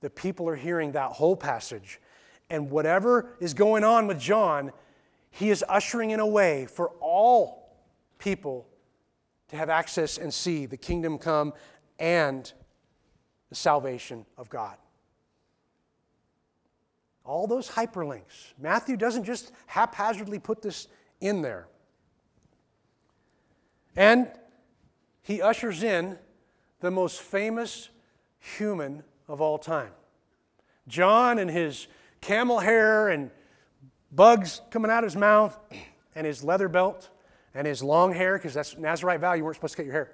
the 0.00 0.10
people 0.10 0.48
are 0.48 0.56
hearing 0.56 0.92
that 0.92 1.12
whole 1.12 1.36
passage. 1.36 2.00
And 2.48 2.70
whatever 2.70 3.36
is 3.40 3.54
going 3.54 3.84
on 3.84 4.06
with 4.06 4.18
John, 4.18 4.72
he 5.30 5.50
is 5.50 5.64
ushering 5.68 6.10
in 6.10 6.20
a 6.20 6.26
way 6.26 6.66
for 6.66 6.88
all 7.00 7.76
people 8.18 8.66
to 9.48 9.56
have 9.56 9.68
access 9.68 10.18
and 10.18 10.32
see 10.32 10.66
the 10.66 10.76
kingdom 10.76 11.18
come 11.18 11.52
and 11.98 12.52
the 13.48 13.54
salvation 13.54 14.24
of 14.38 14.48
God. 14.48 14.76
All 17.24 17.46
those 17.46 17.68
hyperlinks. 17.68 18.54
Matthew 18.58 18.96
doesn't 18.96 19.24
just 19.24 19.52
haphazardly 19.66 20.38
put 20.38 20.62
this 20.62 20.88
in 21.20 21.42
there. 21.42 21.68
And 23.96 24.28
he 25.22 25.42
ushers 25.42 25.82
in 25.82 26.18
the 26.80 26.90
most 26.90 27.20
famous 27.20 27.90
human 28.38 29.02
of 29.28 29.40
all 29.40 29.58
time. 29.58 29.92
John 30.88 31.38
and 31.38 31.50
his 31.50 31.86
camel 32.20 32.58
hair 32.58 33.08
and 33.08 33.30
bugs 34.10 34.60
coming 34.70 34.90
out 34.90 35.04
of 35.04 35.10
his 35.10 35.16
mouth 35.16 35.58
and 36.14 36.26
his 36.26 36.42
leather 36.42 36.68
belt 36.68 37.10
and 37.54 37.66
his 37.66 37.82
long 37.82 38.12
hair, 38.12 38.36
because 38.36 38.54
that's 38.54 38.76
Nazarite 38.76 39.20
vow, 39.20 39.32
you 39.32 39.44
weren't 39.44 39.56
supposed 39.56 39.72
to 39.72 39.76
cut 39.78 39.86
your 39.86 39.94
hair. 39.94 40.12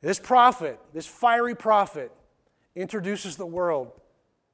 This 0.00 0.18
prophet, 0.18 0.78
this 0.92 1.06
fiery 1.06 1.54
prophet, 1.54 2.12
introduces 2.74 3.36
the 3.36 3.46
world 3.46 3.92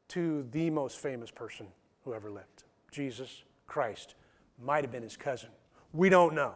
to 0.09 0.47
the 0.53 0.71
most 0.71 0.99
famous 0.99 1.31
person 1.31 1.67
who 2.05 2.15
ever 2.15 2.31
lived 2.31 2.65
Jesus 2.93 3.43
Christ. 3.67 4.15
Might 4.63 4.85
have 4.85 4.93
been 4.93 5.03
his 5.03 5.17
cousin. 5.17 5.51
We 5.93 6.09
don't 6.09 6.35
know. 6.35 6.55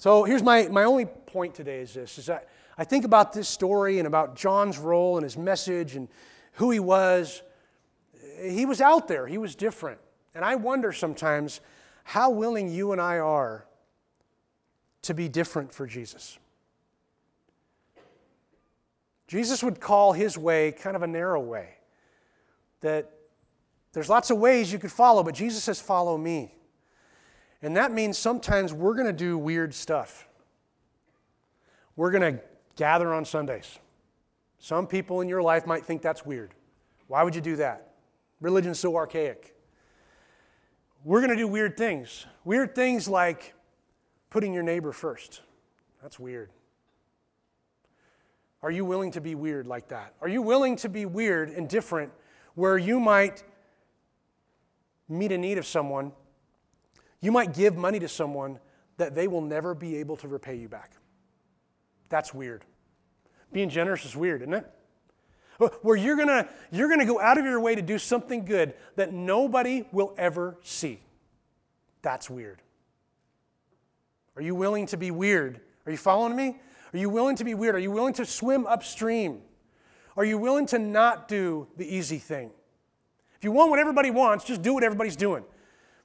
So 0.00 0.24
here's 0.24 0.42
my, 0.42 0.66
my 0.68 0.84
only 0.84 1.04
point 1.04 1.54
today 1.54 1.80
is 1.80 1.92
this 1.92 2.16
is 2.16 2.24
that 2.24 2.48
I 2.78 2.84
think 2.84 3.04
about 3.04 3.34
this 3.34 3.46
story 3.50 3.98
and 3.98 4.06
about 4.06 4.34
John's 4.34 4.78
role 4.78 5.18
and 5.18 5.24
his 5.24 5.36
message 5.36 5.94
and 5.94 6.08
who 6.54 6.70
he 6.70 6.80
was. 6.80 7.42
He 8.42 8.64
was 8.64 8.80
out 8.80 9.08
there, 9.08 9.26
he 9.26 9.36
was 9.36 9.54
different. 9.54 10.00
And 10.34 10.42
I 10.42 10.54
wonder 10.54 10.90
sometimes 10.92 11.60
how 12.02 12.30
willing 12.30 12.70
you 12.70 12.92
and 12.92 13.00
I 13.00 13.18
are 13.18 13.66
to 15.02 15.12
be 15.12 15.28
different 15.28 15.70
for 15.70 15.86
Jesus. 15.86 16.38
Jesus 19.28 19.62
would 19.62 19.80
call 19.80 20.14
his 20.14 20.38
way 20.38 20.72
kind 20.72 20.96
of 20.96 21.02
a 21.02 21.06
narrow 21.06 21.42
way. 21.42 21.74
That 22.80 23.10
there's 23.92 24.08
lots 24.08 24.30
of 24.30 24.38
ways 24.38 24.72
you 24.72 24.78
could 24.78 24.92
follow, 24.92 25.22
but 25.22 25.34
Jesus 25.34 25.62
says, 25.62 25.78
Follow 25.78 26.16
me. 26.16 26.54
And 27.62 27.76
that 27.76 27.92
means 27.92 28.16
sometimes 28.16 28.72
we're 28.72 28.94
going 28.94 29.06
to 29.06 29.12
do 29.12 29.36
weird 29.36 29.74
stuff. 29.74 30.28
We're 31.96 32.10
going 32.10 32.36
to 32.36 32.42
gather 32.76 33.12
on 33.12 33.24
Sundays. 33.24 33.78
Some 34.58 34.86
people 34.86 35.20
in 35.20 35.28
your 35.28 35.42
life 35.42 35.66
might 35.66 35.84
think 35.84 36.02
that's 36.02 36.24
weird. 36.24 36.54
Why 37.08 37.22
would 37.22 37.34
you 37.34 37.40
do 37.40 37.56
that? 37.56 37.94
Religion's 38.40 38.78
so 38.78 38.96
archaic. 38.96 39.54
We're 41.04 41.20
going 41.20 41.30
to 41.30 41.36
do 41.36 41.48
weird 41.48 41.76
things. 41.76 42.26
Weird 42.44 42.74
things 42.74 43.08
like 43.08 43.54
putting 44.30 44.52
your 44.52 44.62
neighbor 44.62 44.92
first. 44.92 45.42
That's 46.02 46.18
weird. 46.18 46.50
Are 48.62 48.70
you 48.70 48.84
willing 48.84 49.10
to 49.12 49.20
be 49.20 49.34
weird 49.34 49.66
like 49.66 49.88
that? 49.88 50.14
Are 50.20 50.28
you 50.28 50.42
willing 50.42 50.76
to 50.76 50.88
be 50.88 51.06
weird 51.06 51.48
and 51.50 51.68
different 51.68 52.12
where 52.54 52.76
you 52.76 53.00
might 53.00 53.42
meet 55.08 55.32
a 55.32 55.38
need 55.38 55.58
of 55.58 55.66
someone 55.66 56.12
you 57.20 57.32
might 57.32 57.54
give 57.54 57.76
money 57.76 57.98
to 57.98 58.08
someone 58.08 58.58
that 58.96 59.14
they 59.14 59.28
will 59.28 59.40
never 59.40 59.74
be 59.74 59.96
able 59.96 60.16
to 60.16 60.28
repay 60.28 60.56
you 60.56 60.68
back. 60.68 60.92
That's 62.08 62.34
weird. 62.34 62.64
Being 63.52 63.68
generous 63.68 64.04
is 64.04 64.16
weird, 64.16 64.42
isn't 64.42 64.54
it? 64.54 64.70
Where 65.82 65.96
you're 65.96 66.16
gonna, 66.16 66.48
you're 66.70 66.88
gonna 66.88 67.06
go 67.06 67.20
out 67.20 67.38
of 67.38 67.44
your 67.44 67.60
way 67.60 67.74
to 67.74 67.82
do 67.82 67.98
something 67.98 68.44
good 68.44 68.74
that 68.96 69.12
nobody 69.12 69.86
will 69.92 70.14
ever 70.16 70.56
see. 70.62 71.00
That's 72.02 72.30
weird. 72.30 72.62
Are 74.36 74.42
you 74.42 74.54
willing 74.54 74.86
to 74.86 74.96
be 74.96 75.10
weird? 75.10 75.60
Are 75.84 75.92
you 75.92 75.98
following 75.98 76.34
me? 76.34 76.56
Are 76.92 76.98
you 76.98 77.10
willing 77.10 77.36
to 77.36 77.44
be 77.44 77.54
weird? 77.54 77.74
Are 77.74 77.80
you 77.80 77.90
willing 77.90 78.14
to 78.14 78.24
swim 78.24 78.66
upstream? 78.66 79.42
Are 80.16 80.24
you 80.24 80.38
willing 80.38 80.66
to 80.66 80.78
not 80.78 81.28
do 81.28 81.66
the 81.76 81.86
easy 81.86 82.18
thing? 82.18 82.50
If 83.36 83.44
you 83.44 83.52
want 83.52 83.70
what 83.70 83.78
everybody 83.78 84.10
wants, 84.10 84.44
just 84.44 84.62
do 84.62 84.74
what 84.74 84.82
everybody's 84.82 85.16
doing. 85.16 85.44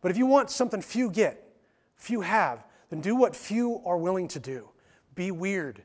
But 0.05 0.11
if 0.11 0.19
you 0.19 0.27
want 0.27 0.51
something 0.51 0.83
few 0.83 1.09
get, 1.09 1.43
few 1.95 2.21
have, 2.21 2.63
then 2.91 3.01
do 3.01 3.15
what 3.15 3.35
few 3.35 3.81
are 3.87 3.97
willing 3.97 4.27
to 4.27 4.39
do. 4.39 4.69
Be 5.15 5.31
weird 5.31 5.81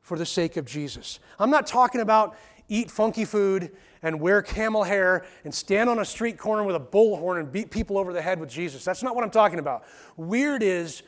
for 0.00 0.16
the 0.16 0.24
sake 0.24 0.56
of 0.56 0.64
Jesus. 0.64 1.20
I'm 1.38 1.50
not 1.50 1.66
talking 1.66 2.00
about 2.00 2.38
eat 2.68 2.90
funky 2.90 3.26
food 3.26 3.76
and 4.00 4.18
wear 4.18 4.40
camel 4.40 4.82
hair 4.82 5.26
and 5.44 5.54
stand 5.54 5.90
on 5.90 5.98
a 5.98 6.06
street 6.06 6.38
corner 6.38 6.64
with 6.64 6.74
a 6.74 6.80
bullhorn 6.80 7.38
and 7.38 7.52
beat 7.52 7.70
people 7.70 7.98
over 7.98 8.14
the 8.14 8.22
head 8.22 8.40
with 8.40 8.48
Jesus. 8.48 8.82
That's 8.82 9.02
not 9.02 9.14
what 9.14 9.24
I'm 9.24 9.30
talking 9.30 9.58
about. 9.58 9.84
Weird 10.16 10.62
is 10.62 11.02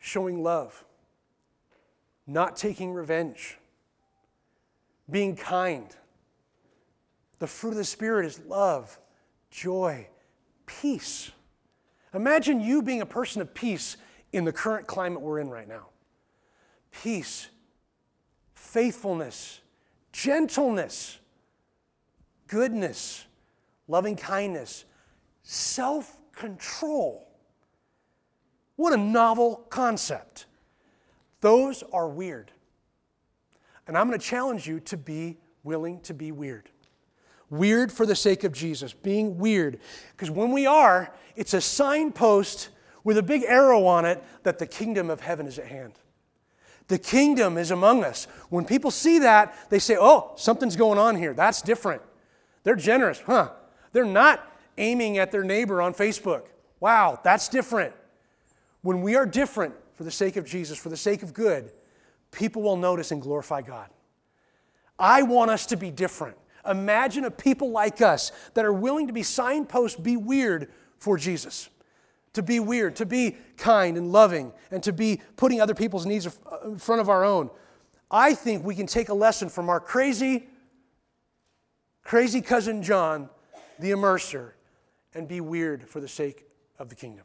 showing 0.00 0.42
love, 0.42 0.84
not 2.26 2.56
taking 2.56 2.92
revenge, 2.92 3.58
being 5.08 5.36
kind. 5.36 5.86
The 7.38 7.46
fruit 7.46 7.70
of 7.70 7.76
the 7.76 7.84
Spirit 7.84 8.26
is 8.26 8.40
love, 8.40 8.98
joy, 9.52 10.08
peace. 10.66 11.30
Imagine 12.14 12.60
you 12.60 12.82
being 12.82 13.00
a 13.00 13.06
person 13.06 13.40
of 13.40 13.54
peace 13.54 13.96
in 14.32 14.44
the 14.44 14.52
current 14.52 14.86
climate 14.86 15.20
we're 15.20 15.38
in 15.38 15.48
right 15.48 15.68
now. 15.68 15.86
Peace, 16.90 17.48
faithfulness, 18.54 19.60
gentleness, 20.12 21.18
goodness, 22.46 23.24
loving 23.86 24.16
kindness, 24.16 24.84
self 25.42 26.18
control. 26.32 27.28
What 28.76 28.92
a 28.92 28.96
novel 28.96 29.66
concept. 29.68 30.46
Those 31.40 31.82
are 31.92 32.08
weird. 32.08 32.50
And 33.86 33.96
I'm 33.96 34.08
going 34.08 34.18
to 34.18 34.24
challenge 34.24 34.66
you 34.66 34.80
to 34.80 34.96
be 34.96 35.38
willing 35.62 36.00
to 36.02 36.14
be 36.14 36.32
weird. 36.32 36.70
Weird 37.50 37.90
for 37.90 38.06
the 38.06 38.14
sake 38.14 38.44
of 38.44 38.52
Jesus, 38.52 38.92
being 38.92 39.36
weird. 39.38 39.80
Because 40.12 40.30
when 40.30 40.52
we 40.52 40.66
are, 40.66 41.12
it's 41.34 41.52
a 41.52 41.60
signpost 41.60 42.68
with 43.02 43.18
a 43.18 43.22
big 43.22 43.42
arrow 43.42 43.86
on 43.86 44.04
it 44.04 44.22
that 44.44 44.58
the 44.58 44.66
kingdom 44.66 45.10
of 45.10 45.20
heaven 45.20 45.46
is 45.46 45.58
at 45.58 45.66
hand. 45.66 45.94
The 46.86 46.98
kingdom 46.98 47.56
is 47.56 47.70
among 47.70 48.04
us. 48.04 48.26
When 48.48 48.64
people 48.64 48.90
see 48.90 49.20
that, 49.20 49.70
they 49.70 49.78
say, 49.78 49.96
oh, 49.98 50.32
something's 50.36 50.76
going 50.76 50.98
on 50.98 51.16
here. 51.16 51.34
That's 51.34 51.62
different. 51.62 52.02
They're 52.62 52.76
generous, 52.76 53.20
huh? 53.26 53.50
They're 53.92 54.04
not 54.04 54.46
aiming 54.78 55.18
at 55.18 55.30
their 55.30 55.44
neighbor 55.44 55.82
on 55.82 55.94
Facebook. 55.94 56.46
Wow, 56.78 57.20
that's 57.22 57.48
different. 57.48 57.94
When 58.82 59.02
we 59.02 59.16
are 59.16 59.26
different 59.26 59.74
for 59.94 60.04
the 60.04 60.10
sake 60.10 60.36
of 60.36 60.46
Jesus, 60.46 60.78
for 60.78 60.88
the 60.88 60.96
sake 60.96 61.22
of 61.22 61.34
good, 61.34 61.70
people 62.30 62.62
will 62.62 62.76
notice 62.76 63.10
and 63.10 63.20
glorify 63.20 63.62
God. 63.62 63.88
I 64.98 65.22
want 65.22 65.50
us 65.50 65.66
to 65.66 65.76
be 65.76 65.90
different. 65.90 66.36
Imagine 66.68 67.24
a 67.24 67.30
people 67.30 67.70
like 67.70 68.00
us 68.00 68.32
that 68.54 68.64
are 68.64 68.72
willing 68.72 69.06
to 69.06 69.12
be 69.12 69.22
signposts, 69.22 69.98
be 69.98 70.16
weird 70.16 70.70
for 70.98 71.16
Jesus. 71.16 71.68
To 72.34 72.42
be 72.42 72.60
weird, 72.60 72.96
to 72.96 73.06
be 73.06 73.36
kind 73.56 73.96
and 73.96 74.12
loving, 74.12 74.52
and 74.70 74.82
to 74.84 74.92
be 74.92 75.20
putting 75.36 75.60
other 75.60 75.74
people's 75.74 76.06
needs 76.06 76.28
in 76.64 76.78
front 76.78 77.00
of 77.00 77.08
our 77.08 77.24
own. 77.24 77.50
I 78.10 78.34
think 78.34 78.64
we 78.64 78.74
can 78.74 78.86
take 78.86 79.08
a 79.08 79.14
lesson 79.14 79.48
from 79.48 79.68
our 79.68 79.80
crazy, 79.80 80.48
crazy 82.04 82.40
cousin 82.40 82.82
John, 82.82 83.28
the 83.78 83.90
immerser, 83.90 84.52
and 85.14 85.26
be 85.26 85.40
weird 85.40 85.88
for 85.88 86.00
the 86.00 86.08
sake 86.08 86.46
of 86.78 86.88
the 86.88 86.94
kingdom. 86.94 87.24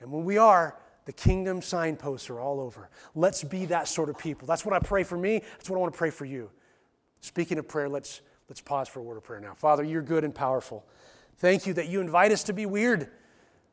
And 0.00 0.12
when 0.12 0.24
we 0.24 0.38
are, 0.38 0.76
the 1.04 1.12
kingdom 1.12 1.60
signposts 1.60 2.30
are 2.30 2.40
all 2.40 2.60
over. 2.60 2.88
Let's 3.14 3.42
be 3.44 3.66
that 3.66 3.88
sort 3.88 4.08
of 4.08 4.18
people. 4.18 4.46
That's 4.46 4.64
what 4.64 4.74
I 4.74 4.78
pray 4.78 5.02
for 5.02 5.18
me. 5.18 5.42
That's 5.56 5.68
what 5.68 5.76
I 5.76 5.80
want 5.80 5.92
to 5.92 5.98
pray 5.98 6.10
for 6.10 6.24
you. 6.24 6.50
Speaking 7.24 7.56
of 7.58 7.66
prayer, 7.66 7.88
let's, 7.88 8.20
let's 8.50 8.60
pause 8.60 8.86
for 8.86 9.00
a 9.00 9.02
word 9.02 9.16
of 9.16 9.24
prayer 9.24 9.40
now. 9.40 9.54
Father, 9.54 9.82
you're 9.82 10.02
good 10.02 10.24
and 10.24 10.34
powerful. 10.34 10.84
Thank 11.38 11.66
you 11.66 11.72
that 11.72 11.88
you 11.88 12.02
invite 12.02 12.32
us 12.32 12.44
to 12.44 12.52
be 12.52 12.66
weird, 12.66 13.08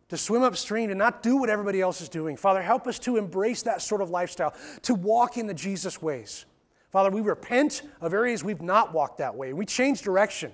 to 0.07 0.15
swim 0.15 0.41
upstream, 0.41 0.87
to 0.87 0.95
not 0.95 1.21
do 1.21 1.35
what 1.35 1.49
everybody 1.49 1.81
else 1.81 1.99
is 1.99 2.07
doing. 2.07 2.37
Father, 2.37 2.61
help 2.61 2.87
us 2.87 2.97
to 2.99 3.17
embrace 3.17 3.63
that 3.63 3.81
sort 3.81 3.99
of 3.99 4.09
lifestyle, 4.09 4.53
to 4.83 4.95
walk 4.95 5.37
in 5.37 5.47
the 5.47 5.53
Jesus 5.53 6.01
ways. 6.01 6.45
Father, 6.93 7.09
we 7.09 7.19
repent 7.19 7.81
of 7.99 8.13
areas 8.13 8.41
we've 8.41 8.61
not 8.61 8.93
walked 8.93 9.17
that 9.17 9.35
way. 9.35 9.51
We 9.51 9.65
change 9.65 10.01
direction. 10.01 10.53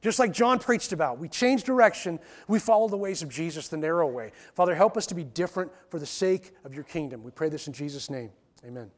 Just 0.00 0.20
like 0.20 0.32
John 0.32 0.60
preached 0.60 0.92
about, 0.92 1.18
we 1.18 1.28
change 1.28 1.64
direction, 1.64 2.20
we 2.46 2.60
follow 2.60 2.86
the 2.86 2.96
ways 2.96 3.20
of 3.20 3.30
Jesus, 3.30 3.66
the 3.66 3.76
narrow 3.76 4.06
way. 4.06 4.30
Father, 4.54 4.76
help 4.76 4.96
us 4.96 5.06
to 5.06 5.16
be 5.16 5.24
different 5.24 5.72
for 5.88 5.98
the 5.98 6.06
sake 6.06 6.54
of 6.64 6.72
your 6.72 6.84
kingdom. 6.84 7.24
We 7.24 7.32
pray 7.32 7.48
this 7.48 7.66
in 7.66 7.72
Jesus' 7.72 8.08
name. 8.08 8.30
Amen. 8.64 8.92